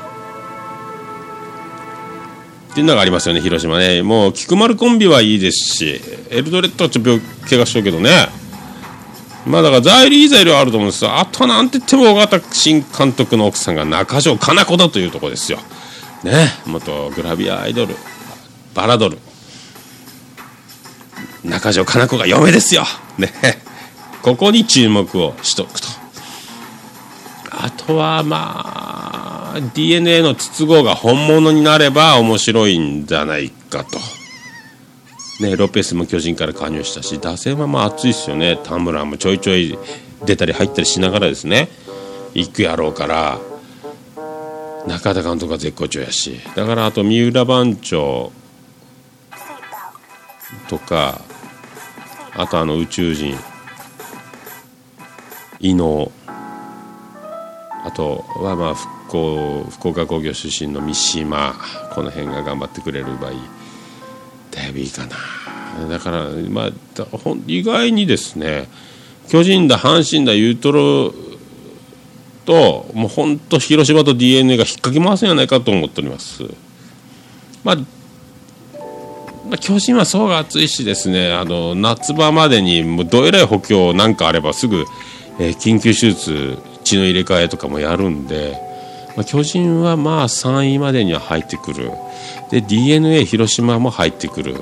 [2.72, 4.04] っていうのがありますよね広島ね。
[4.04, 8.28] もう菊丸コンビはいいですしエルドレッドはちょっと怪我しとうけどね。
[9.48, 11.18] まあだから在理材料あると思うんですよ。
[11.18, 15.60] あとはなんて言っても尾形新監督の奥さんが中条かな子だというところですよ。
[16.24, 16.50] ね。
[16.66, 17.96] 元グラビアアイドル
[18.74, 19.18] バラドル。
[21.46, 22.84] 中条かな子が嫁ですよ。
[23.18, 23.32] ね。
[24.22, 25.88] ここに注目をしとくと。
[27.50, 34.17] あとはまあ DNA の筒香が本物になれば面白いんじゃないかと。
[35.40, 38.58] ね、ロペスも巨人から加入したし打線はまあ熱いですよね。
[38.64, 39.78] 田村もちょいちょい
[40.26, 41.70] 出たり入ったりしながらですね。
[42.34, 43.40] 行くやろうから
[44.88, 46.40] 中田監督は絶好調やし。
[46.56, 48.32] だからあと三浦番長
[50.70, 51.22] とか
[52.34, 53.38] あとあの宇宙人
[55.60, 56.12] 伊能
[57.84, 61.54] あとはまあ復興福岡工業出身の三島。
[61.94, 63.40] この辺が頑張ってくれればいい。
[64.78, 66.70] だいいかなだからまあ
[67.48, 68.68] 意外にですね
[69.28, 71.14] 巨人だ阪神だ言うとる
[72.46, 76.44] ともう本当広島と d n a が引っかき回すんじゃないかと思っております。
[77.64, 77.76] まあ
[79.50, 84.86] まあ、巨人は層が厚いしですねあの夏場までにもうどえらい補強なんかあればすぐ、
[85.40, 88.58] えー、緊急手術血の入れ替えとかもやるんで、
[89.16, 91.92] まあ、巨人はまあ3位までには入ってくる
[92.52, 94.56] で d n a 広島も入ってくる。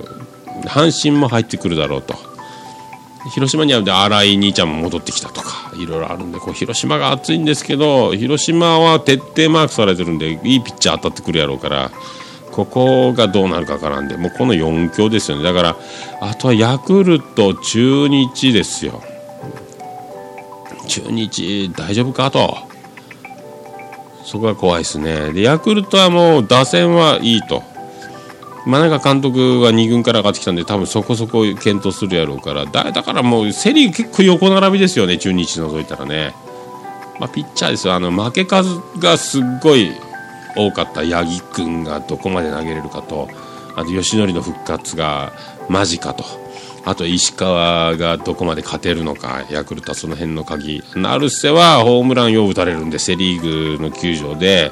[0.66, 2.16] 阪神も入ってくるだろうと。
[3.30, 11.92] 広島にはで新井兄ちゃんも戻ってきたとかいろいろあるんでこう広島が熱いんですけど広島は徹底マークされてるんでいいピッチャー当たってくるやろうから
[12.52, 15.44] ここがどうなるかわからんでもうこの4強ですよね。
[15.44, 15.78] だから
[16.22, 19.02] あとはヤクルト中日ですよ。
[20.88, 22.58] 中日大丈夫かと。
[24.24, 25.34] そこが怖いですね。
[25.34, 27.62] でヤクルトはもう打線はいいと。
[28.66, 32.66] 真中監督が2軍から上がってきたんで多分そこそこ検討するやろうから。
[32.66, 35.18] だだからもうセ・リーグ結構横並びですよね。
[35.18, 36.34] 中日除いたらね、
[37.20, 37.88] まあ、ピッチャーです。
[37.88, 39.91] よあの負け数がすっごい
[40.55, 43.30] 多かった八木君がどこまで投げれるかと。
[43.76, 45.32] あと吉典の復活が
[45.70, 46.24] 間近と。
[46.86, 49.43] あと石川がどこまで勝てるのか。
[49.49, 50.84] ヤクルトはその辺の鍵。
[50.95, 54.72] 成瀬はホームランよう打たれるんでセ・リーグの球場で。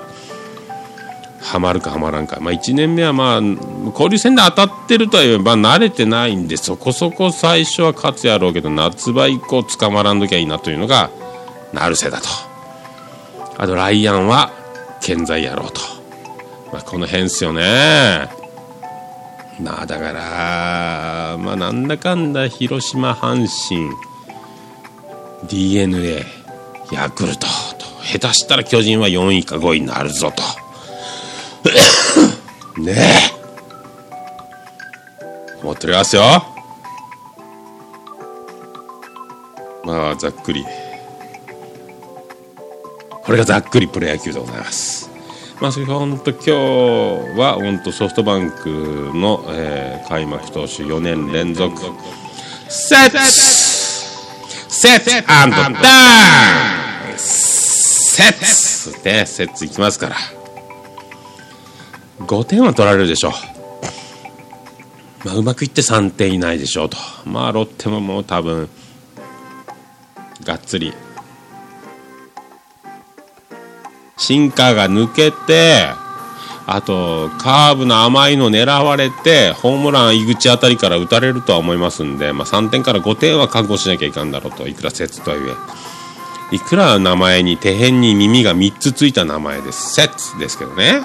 [1.43, 3.41] はまるかはまらんか、まあ、1年目はまあ
[3.91, 11.11] 交流戦で当たってるとは言えば慣れてないんでそこそこ最初は勝つやろうけど夏場以降捕まらんときゃいいなというのが
[11.73, 12.27] 成瀬だと。
[13.57, 14.51] あとライアンは
[15.01, 15.81] 健在やろうと、
[16.71, 18.29] まあ、この辺っすよね。
[19.61, 23.91] まあだからまあなんだかんだ広島阪神
[25.47, 26.25] d n a
[26.91, 27.47] ヤクルトと
[28.03, 30.62] 下手したら巨人は4位か5位になるぞと。
[32.77, 33.33] ねえ。
[35.61, 36.23] 思っておりますよ。
[39.85, 40.65] まあざっくり。
[43.23, 45.09] これがざっくりプロ野球でございます。
[45.61, 46.51] まあそれ本当今日
[47.39, 51.77] は本当ソフトバンクの、えー、開幕投手4年連続。
[52.67, 59.05] セットセットアンドダウンセッツ。
[59.05, 60.42] ねセッツいきますから。
[62.27, 63.31] 5点は取られるでしょう、
[65.25, 66.97] まあ、うまくいって3点以内でしょうと。
[67.25, 68.69] まあロッテももう多分
[70.43, 70.93] がっつり。
[74.17, 75.87] シンカーが抜けて
[76.65, 84.67] あとカーブの甘いの狙われてホームラン井口あたりから打たれるとは思いますんで、まあ、3点から5点は覚悟しなきゃいかんだろうと。
[84.67, 85.39] いくら説とはい
[86.51, 86.55] え。
[86.55, 91.01] いくら名前に手辺に耳が3つついた名前です説ですけどね。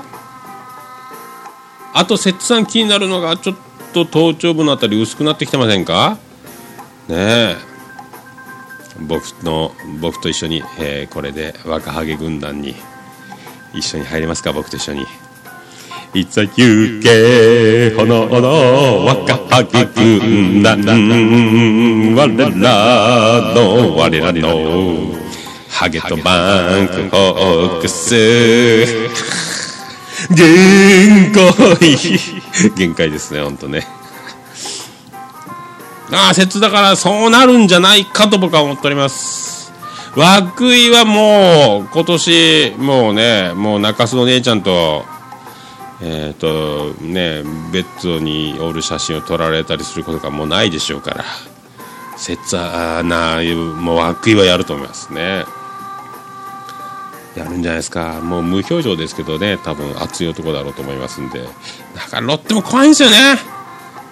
[1.95, 3.57] あと摂津さん気になるのがちょっ
[3.93, 6.19] と頭頂部のあたり薄くなってきてませんか？
[7.09, 7.57] ねえ。
[9.01, 12.75] 僕の僕と一緒に、えー、これで若ハゲ軍団に
[13.73, 14.53] 一緒に入れますか？
[14.53, 15.07] 僕と一緒に。
[16.15, 20.81] いつ休憩炎の若ハゲ軍団
[22.17, 22.49] 我ら
[23.55, 25.15] の我らの
[25.69, 28.15] ハゲとバンクホークス。
[30.31, 31.97] 限界
[32.77, 33.87] 限界ですね、ほんとね。
[36.13, 39.73] ああ、節だからそうなるんじゃないかと僕は思っております。
[40.17, 45.05] 涌井はもう、今年、もうね、もう中洲の姉ちゃんと、
[46.01, 51.25] えっ、ー、と、ね、ベッドにおる写真を撮られたりすることがもうないでしょうから、
[52.17, 53.03] 切な、
[53.77, 55.45] もう涌井はやると思いますね。
[57.39, 58.21] やるんじゃないですか。
[58.23, 59.59] もう無表情ですけどね。
[59.59, 61.43] 多分熱い男だろうと思いますんで。
[61.95, 63.17] だからロッテも怖いんですよね。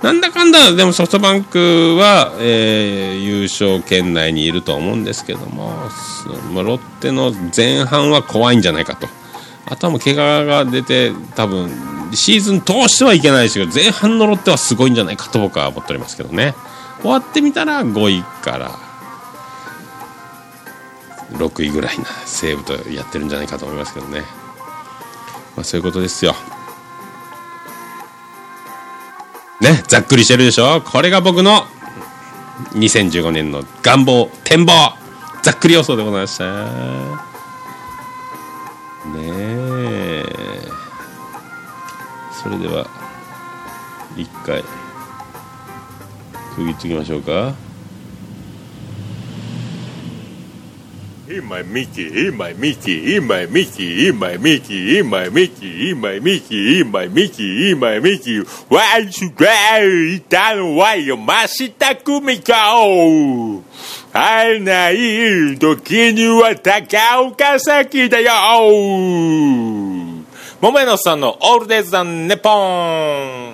[0.03, 0.73] なんだかんだ。
[0.73, 5.73] でもソフトバンクは、えー、優勝圏内にいると思うんですけども、
[6.53, 9.09] まあ、ロッテの前半は怖いんじゃないかと。
[9.67, 11.71] あとはもう怪我が出て多分
[12.13, 16.55] シーズン通してはいけないですけど前半のロッテはすごいんじゃないかと僕は思っておりますけどね。
[17.01, 18.86] 終わってみたら5位から
[21.33, 24.21] 6位ぐらいな西武とやってるんじゃないかと思いますけどね、
[25.57, 26.35] まあ、そういうことですよ。
[29.61, 30.81] ねざっくりしてるでしょ？
[30.83, 31.65] これが僕の
[32.73, 34.93] 2015年の願望展望。
[35.43, 36.45] ざっくり予想でございました。
[36.45, 36.51] ね
[39.17, 40.25] え。
[42.43, 42.87] それでは
[44.17, 44.63] 一回
[46.55, 47.55] 区切っていきましょうか。
[51.29, 55.97] Eat my Mickey, eat my Mickey, eat my Mickey, eat my Mickey, eat my Mickey, eat
[55.97, 58.39] my Mickey, eat my Mickey, eat my Mickey.
[58.69, 60.21] Why you cry?
[60.29, 63.65] たのはよ、ましたくみこ。
[64.13, 68.31] 会えない時には高岡崎だよ。
[70.61, 73.46] 桃屋のさんのオールデイズ・ザ・ネポン。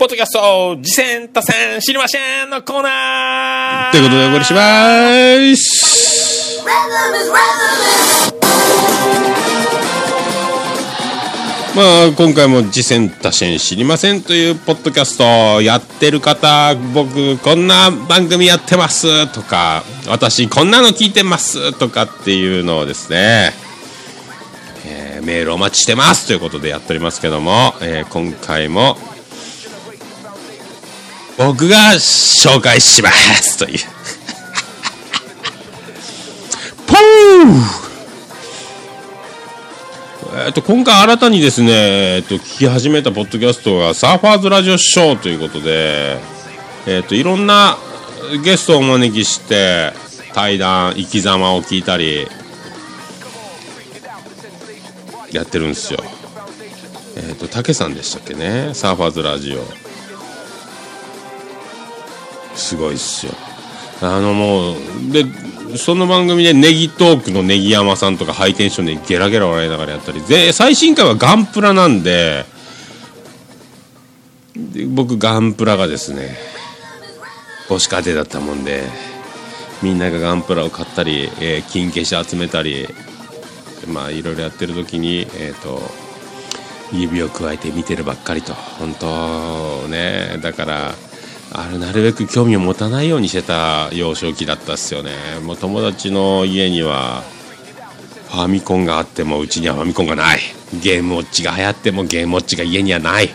[0.00, 3.92] ポッドキャスト、次戦多戦知りませんのコーナー。
[3.92, 6.64] ということでお送りしまーす。
[11.76, 23.52] まあ今回も「次戦多戦知りません」というポッドキャストやってる方僕こんな番組やってますとか私こんなの聞いてますとかっていうのをですね、
[24.86, 28.96] えーメールお待ちしてますということでやっておりますけども、えー今回も
[31.42, 33.78] 僕が紹介しますという。
[36.86, 40.44] ポー。
[40.44, 41.72] えっと今回新たにですね、
[42.16, 46.18] えっと聞き始めたポッドキャストがサーファーズラジオショーということで、
[46.86, 47.78] えっといろんな
[48.44, 49.94] ゲストをお招きして
[50.34, 52.28] 対談生き様を聞いたり
[55.32, 56.04] やってるんですよ。
[57.16, 58.74] えっとたけさんでしたっけね？
[58.74, 59.89] サーファーズラジオ。
[62.60, 63.32] すごいっすよ。
[64.02, 64.74] あのもう
[65.12, 65.24] で
[65.76, 72.44] その番組でネギトークのネギ山さんとかハイテンションでゲラゲラ笑いながらやったりで最新回はガンプラなんで
[74.56, 76.36] で僕ガンプラがですね
[77.68, 78.84] 母子家庭だったもんで
[79.82, 82.86] みんながガンプラを買ったり、えー金消し集めたり
[83.86, 85.80] まあいろいろやってる時にえっ、と
[86.92, 88.54] 指をくわえて見てるばっかりと。
[88.54, 90.94] 本当ねだから
[91.52, 95.10] あれなるべく興味を持たないようにしてた幼少期だったっすよね。
[95.42, 97.24] もう友達の家には
[98.28, 100.40] ファミコンがあってもうちにはファミコンがない。
[100.80, 103.30] ゲームウォッチが流行ってもゲームウォッチが家にはない。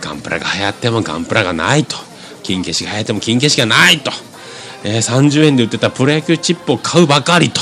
[0.00, 1.96] ガンプラが流行ってもガンプラがないと。
[2.42, 4.10] 金消しが流行っても金消しがないと、
[4.82, 7.60] えー30円で売ってたプロ野球チップを買うばかりと。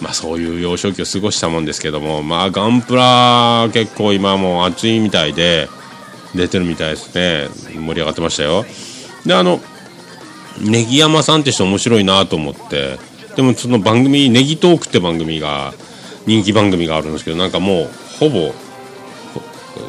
[0.00, 5.68] まあそういう幼少期を過ごしたもんですけどもまあガンプラ結構今もう熱いみたいで
[6.34, 7.48] 出てるみたいですね。
[7.74, 8.64] 盛り上がってましたよ。
[9.26, 9.60] であの
[10.60, 12.98] ネギ山さんって人面白いなと思って。
[13.34, 15.74] でもその番組「ネギトーク」って番組が
[16.24, 18.54] 人気番組があるんですけどなんかもうほぼ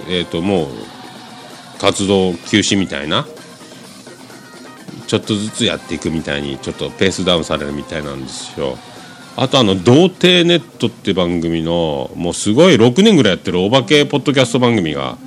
[0.10, 0.68] えっ、ともう
[1.80, 3.28] 活動休止みたいな。
[5.08, 8.78] ちょっとずつやっていくみたいにちょっとペースダウンされるみたいなんですよ。
[9.38, 15.18] あとあの「童貞ネット」って番組のもうすごい6年ぐらいやってるお化けポッドキャスト番組が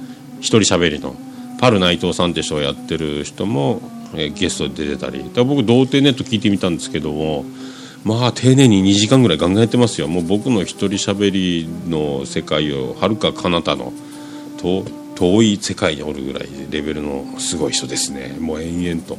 [0.41, 1.15] 一人喋りの
[1.61, 3.81] パル内藤さんって人がやってる人も、
[4.15, 5.31] えーゲストで出てたり。
[5.33, 7.45] だ僕童貞ネット聞いてみたんですけども
[8.05, 10.09] まあ丁寧に2時間ぐらいガンガンやってますよ。
[10.09, 13.93] もう僕の一人喋りの世界をはるか彼方の
[14.59, 14.85] 遠
[15.15, 18.37] 遠い世界におるぐらいレベルのすごい人ですね。
[18.39, 19.19] もう延々と。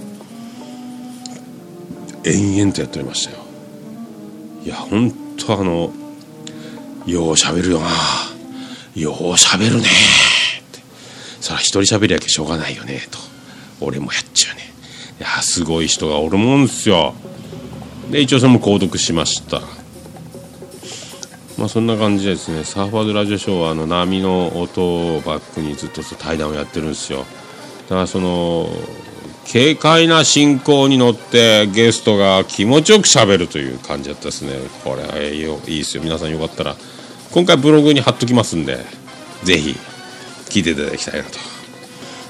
[2.24, 3.38] 延々とやっておりましたよ。
[4.64, 5.92] いやほんとあの
[7.06, 7.90] ようしゃべるよな。
[8.96, 9.84] ようしゃべるねっ
[10.72, 10.80] て。
[11.42, 13.20] そら一人喋りやけしょうがないよねと。
[13.82, 14.74] 俺もやっちゃうね。
[15.20, 17.14] いやすごい人がおるもんですよ。
[18.10, 19.62] で一応それも購読しました。
[21.58, 22.64] まあそんな感じでですね。
[22.64, 27.26] サーファーズラジオショーはあの波の音をバックにずっと対談をやってるんですよ。
[27.90, 28.70] だからその
[29.52, 34.54] 軽快な進行に乗ってゲストが気持ちよくしゃべるという感じだったですね。
[34.86, 36.04] これはいいよいいですよ。
[36.04, 36.78] 皆さんよかったら
[37.32, 38.86] 今回ブログに貼っときますんで
[39.44, 39.76] ぜひ
[40.46, 41.49] 聞いていただきたいなと。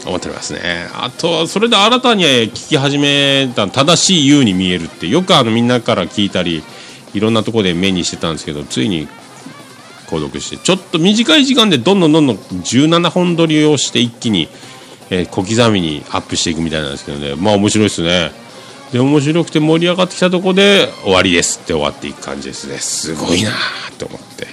[0.05, 0.87] 思っておりますね。
[0.93, 6.63] あとはそれで新たに聞き始めた正しい U に見えるってよくあのみんなから聞いたり
[7.13, 9.07] いろんなとこで目にしてたんですけどついに
[10.07, 14.47] 購読してちょっと短い時間でどんどんどんどん17本撮りをして一気に、
[15.09, 17.35] えー小刻みにアップしていくみたいなんですけどね。
[17.35, 18.31] まあ面白いですね。
[18.91, 22.77] で面白くて盛り上がってきたとこで終わりですって終わっていく感じですね。
[22.79, 24.47] すごいなーって思って。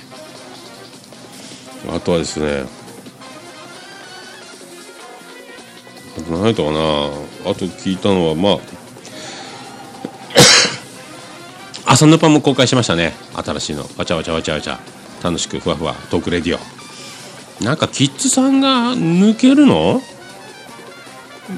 [1.88, 2.64] あとはですね
[6.16, 6.78] あと何やったかな。
[6.78, 8.58] あと聞いたのはまあ
[11.92, 13.14] 朝のパンも公開しましたね。
[13.34, 13.88] 新しいの。
[13.96, 14.78] わちゃわちゃわちゃわちゃ。
[15.22, 15.94] 楽しくふわふわ。
[16.10, 17.64] トークレディオ。
[17.64, 20.02] なんかキッズさんが抜けるの？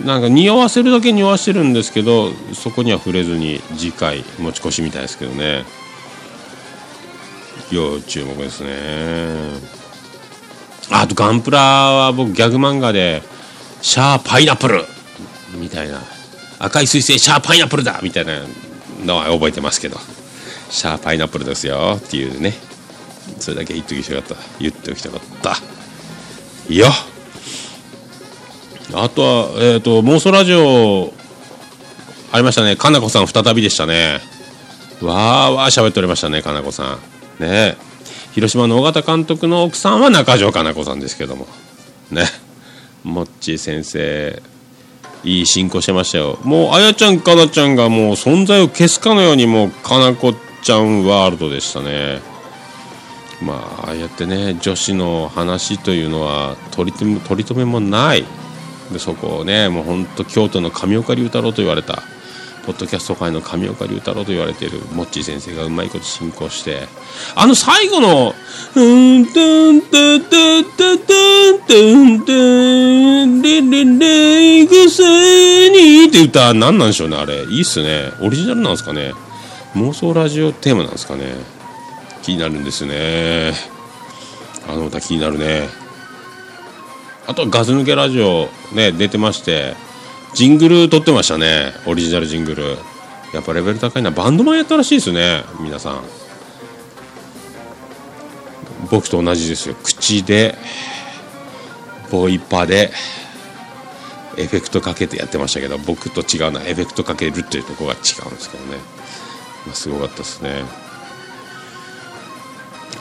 [0.05, 5.65] なんか匂わせるだけ匂わしてるんですけどそこには触れずに次回持ち越しみたいですけどね。
[7.71, 8.69] 要注目ですね。
[10.91, 13.23] あとガンプラは僕ギャグ漫画で
[13.83, 14.85] 「シャーパイナップル」
[15.55, 16.03] みたいな
[16.59, 18.41] 「赤い彗星シャーパイナップルだ」みたいな
[19.05, 20.01] のは覚えてますけど
[20.71, 22.55] 「シャーパイナップルですよ」っていうね
[23.39, 25.59] それだけ言っときたかった言っておきたかった
[26.73, 27.19] よっ
[28.95, 31.13] あとは、えっ、と、妄想ラジオ、
[32.33, 32.75] ありましたね。
[32.77, 34.21] かなこさん再びでしたね。
[35.03, 36.99] わーわー喋っておりましたね、かなこさ
[37.39, 37.43] ん。
[37.43, 37.77] ね
[38.33, 41.47] 広島の尾形監督の奥さんは中条かな子さんですけども。
[42.11, 42.25] ね。
[43.05, 44.43] もっちー先生、
[45.25, 46.39] いい進行してましたよ。
[46.45, 52.21] もう、あやちゃん、かなちゃんがもう存在を消すかのように、もう、かなこちゃんワールドでしたね。
[53.41, 58.25] まあああやってね女子の話というのは取り留め取り留めもない
[58.93, 62.03] でそこをねもうほんと京都の上岡龍太郎と言われた
[62.69, 66.87] ポッドキャスト界の上岡龍太郎と言われているモッチー先生がうまいこと進行して
[67.35, 68.35] あの最後の
[68.77, 71.15] 「うんとんとんとんとんと
[71.55, 72.33] んとんと
[73.27, 75.01] んレレレイグス
[75.71, 79.15] に」って歌何なんでしょうねあれいいっすねオリジナルなんですかね
[79.75, 81.37] 妄想ラジオテーマなんですかね
[82.21, 83.55] 気になるんですね
[84.69, 85.71] あの歌気になるね
[87.27, 89.88] あとガス抜けラジオね出てまして
[90.35, 91.73] ジングル撮ってましたね。
[91.87, 92.77] オリジナルジングル。
[93.33, 94.11] やっぱレベル高いな。
[94.11, 95.45] バンドマンやったらしいですね。
[95.61, 96.03] 皆さん。
[98.91, 99.75] 僕と同じですよ。
[99.83, 100.55] 口で
[102.11, 102.91] ボイパで
[104.37, 108.77] エフェクトかけてやってましたけど僕と違うのはエフェクトかけるっていうところが違うんですけどね、
[109.67, 110.63] まあ、すごかったですね。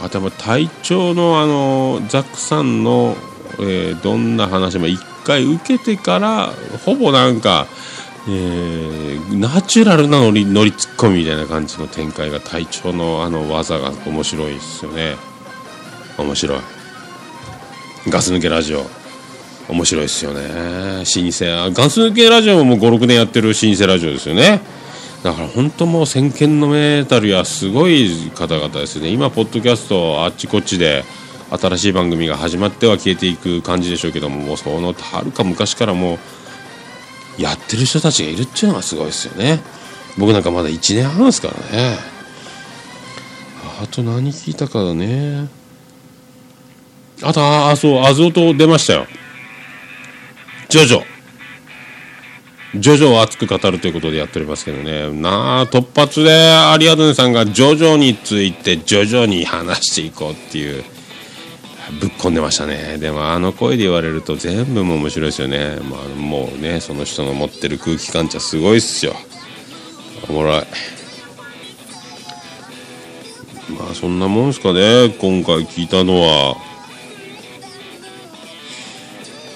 [0.02, 3.16] あとは隊長のあのザックさんの、
[3.60, 6.54] えーどんな話も一回受けてから
[6.86, 7.68] ほぼなんか、
[8.30, 9.08] えー
[9.38, 15.16] ナチュラルなノリノリツッコミみたいな感じの展開が隊長のあの技が面白いですよね。
[16.18, 16.60] 面白い。
[18.08, 18.86] ガス抜けラジオ。
[19.68, 20.40] 面白いですよね。
[20.40, 21.72] 老舗。
[21.74, 24.62] ガス抜けラジオも56年やってる老舗ラジオですよね。
[25.24, 29.10] だから本当もう先見のメータルやすごい方々ですね。
[29.10, 31.04] 今ポッドキャストあっちこっちで
[31.52, 39.62] 新しい番組が始まっては消えていく感じでしょうけどももうそのはるか昔からもうやってる人たちがいるっていうのがすごいですよね。
[40.18, 41.98] 僕なんかまだ1年半ですからね。
[43.82, 45.48] あと何聞いたかだね。
[47.24, 49.08] あとああそうアズオと出ましたよ。
[50.70, 51.04] ジョジョ。
[52.76, 55.12] ジョジョを熱く語るということでやっておりますけどね。
[55.12, 60.84] なあ突発でアリアドネさんがジョジョについてジョジョに話していこうっていう。
[62.02, 62.98] ぶっ込んでましたね。
[62.98, 69.16] でもあの声で言われると全部も面白いですよね、まあ、もうねその人の持ってる空気感じゃすごいっすよ。
[70.30, 70.62] おもろい。
[73.80, 75.10] まあそんなもんすかね。
[75.20, 76.56] 今回聞いたのは。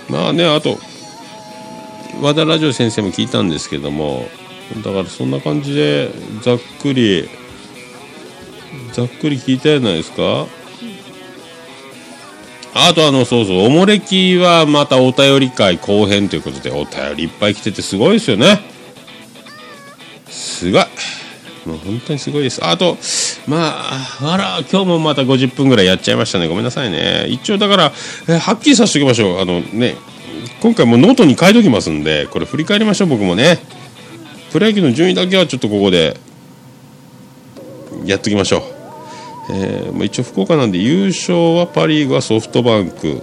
[0.09, 0.77] まあねあと
[2.21, 4.29] 和田ラジオ先生も聞いたんですけども。
[4.77, 6.09] だからそんな感じで
[6.43, 7.29] ざっくり
[8.93, 10.47] ざっくり聞いたじゃないですか。
[12.73, 18.61] あとあのそうそうおもれきはまたお便り会後編ということでお便りいっぱい来ててすごいですよね。
[20.29, 20.83] すごい。
[21.65, 22.63] もう本当にすごいです。
[22.65, 22.97] あと
[23.45, 23.57] ま
[23.91, 26.47] ああら今日もまた50分ぐらいやっちゃいましたね。
[26.47, 27.27] ごめんなさいね。
[27.27, 27.91] 一応だから
[28.29, 29.41] えはっきりさせておきましょう。
[29.41, 29.95] あのね
[30.61, 33.59] 今回もノートに書いときますんでこれ振り返りましょう僕もね。
[34.51, 36.17] プロ野球の順位だけはちょっとここで
[38.05, 38.80] やっときましょう。
[39.53, 43.21] えーま、一応福岡なんで優勝はパ・リーグはソフトバンク。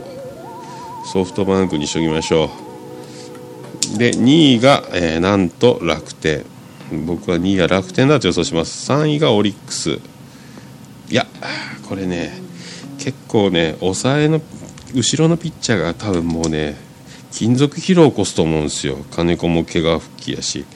[1.10, 2.50] ソフトバンクにしときましょ
[3.94, 3.98] う。
[3.98, 6.44] で2位が、えーなんと楽天。
[7.06, 8.90] 僕は2位は楽天だと予想します。
[8.92, 9.98] 3位がオリックス。
[11.10, 11.26] いや
[11.88, 12.32] これね
[12.98, 14.42] 結構ね抑えの
[14.94, 16.76] 後ろのピッチャーが多分もうね
[17.30, 18.98] 金属疲労を起こすと思うんですよ。
[19.10, 20.66] 金子も怪我復帰やし。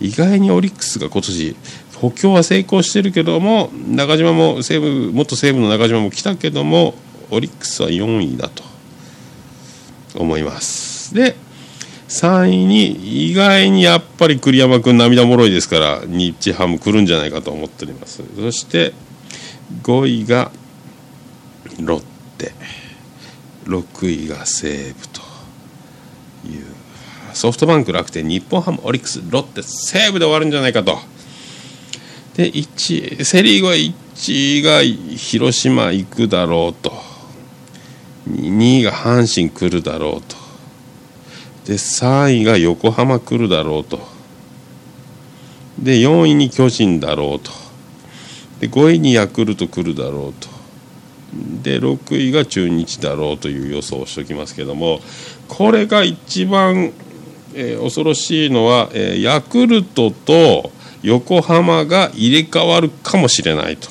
[0.00, 1.56] 意外にオリックスが今年
[2.00, 6.94] 補強は成功してるけども中島も西武元西武の中島も来たけども
[7.30, 8.62] オリックスは4位だと
[10.14, 11.14] 思います。
[11.14, 11.36] で
[12.08, 18.22] 3位に意外にやっぱり栗山君涙もろいですから日ハム来るんじゃないかと思っております。
[18.36, 18.94] そして
[19.82, 20.50] 5位が
[21.80, 22.08] ロッテ。
[23.68, 25.20] 6位が西武と
[26.46, 26.64] いう
[27.34, 30.98] ソフトバンク楽天日本ハムオリックスロッテ西武で終わるんじゃないかと
[32.38, 34.80] で1セ・リーグは1が
[35.16, 36.92] 広島行くだろうと。
[38.30, 40.36] 2位が阪神来るだろうと。
[41.66, 43.98] で3位が横浜来るだろうと。
[45.80, 47.50] で4位に巨人だろうと。
[48.60, 50.48] で5位にヤクルト来るだろうと。
[51.64, 55.00] で6位が中日だろうという予想をしておきますけども
[55.48, 56.92] これが一番、
[57.54, 60.70] えー恐ろしいのは、えーヤクルトと
[61.02, 63.88] 横浜が入れ替わるかもしれないと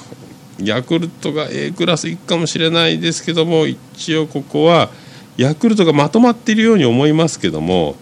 [0.59, 4.89] ヤクルトが A クラス行くかもしれないですけども一応ここは
[5.37, 7.95] ヤクルトがまとまっているように思いますけども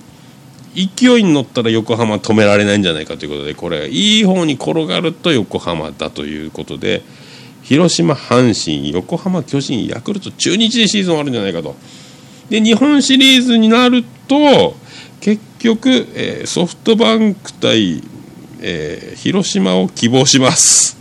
[0.74, 7.02] 勢いに乗ったら横浜止められないんじゃないかということでこれいい方に転がると横浜だということで
[7.66, 11.76] 広島、阪神、横浜、巨人、ヤクルト、中日でシーズン終わるんじゃないかと。
[12.48, 14.76] で日本シリーズになると
[15.20, 18.04] 結局、えーソフトバンク対、
[18.62, 20.98] えー広島を希望します。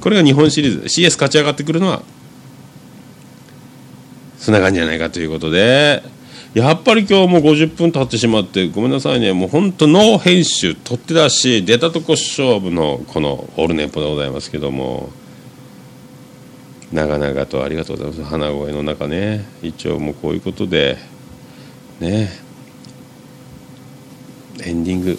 [0.00, 0.86] これが日本シリーズ。
[0.86, 2.02] CS 勝ち上がってくるのは
[4.38, 6.02] そんな感じじゃないかということで。
[6.54, 9.32] やっぱり今日も50分経ってしまってごめんなさいね。
[9.34, 10.74] もう本当ノー編集。
[10.74, 15.10] 取って出し出たとこ勝負のこのオールネポでございますけども。
[16.92, 18.24] 長々とありがとうございます。
[18.24, 19.44] 鼻声の中ね。
[19.60, 20.96] 一応もうこういうことで
[22.00, 22.30] ね。
[24.64, 25.18] エンディング。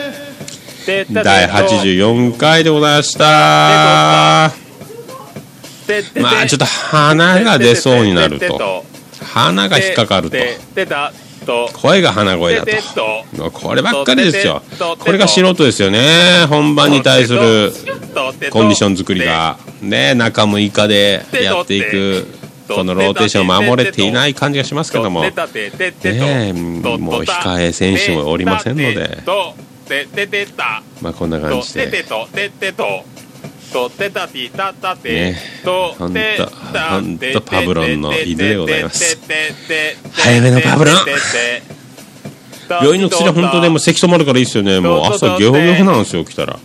[0.85, 3.23] 第84回でございました。
[6.19, 8.85] まあちょっと鼻が出そうになると。
[9.21, 10.37] 鼻が引っかかると。
[11.73, 13.51] 声が鼻声だと。
[13.51, 14.63] こればっかりですよ。
[14.99, 16.45] これが素人ですよね。
[16.49, 17.73] 本番に対する
[18.51, 19.57] コンディション作りが。
[19.81, 22.27] ね中6日でやっていく
[22.67, 25.21] このローテーションを守れていない感じがしますけども。
[25.23, 29.23] ねもう控え選手もおりませんので
[31.01, 31.85] まあこんな感じで。
[35.13, 36.13] ねほんとほん
[37.17, 37.41] と。
[37.41, 39.17] パブロンの犬でございます
[40.11, 40.95] 早めのパブロン。
[42.69, 44.79] 病院の薬は本当でも咳止まるからいいですよね。
[44.79, 46.57] もう朝ゲホゲホなんですよ来たら。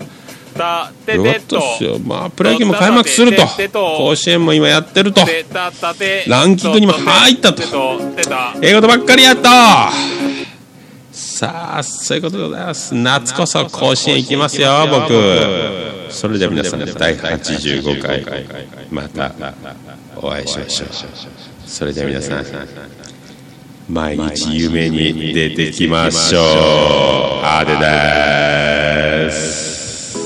[1.14, 1.98] よかったっすよ。
[1.98, 3.42] まあプロ野球も開幕すると。
[3.68, 5.20] 甲子園も今やってると。
[6.28, 7.62] ランキングにも入ったと。
[8.62, 9.90] ええことばっかりやった
[11.16, 12.94] さあそういうことでございます。
[12.94, 15.14] 夏こそ甲子園行きますよ僕。
[16.10, 18.22] それでは皆さん第85回
[18.90, 19.32] また
[20.16, 20.88] お会いしましょう。
[21.66, 22.44] それでは皆さん
[23.88, 26.42] 毎日夢に出てきましょう。
[27.42, 27.78] あで
[29.26, 30.18] です。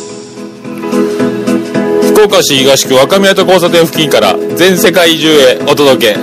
[2.12, 6.18] 福岡市東区若宮と交差点付近から全世界中へお届け。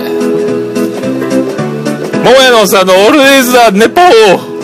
[2.18, 4.57] 桃屋のおっさんのオールデイズ・ザ・ネポー。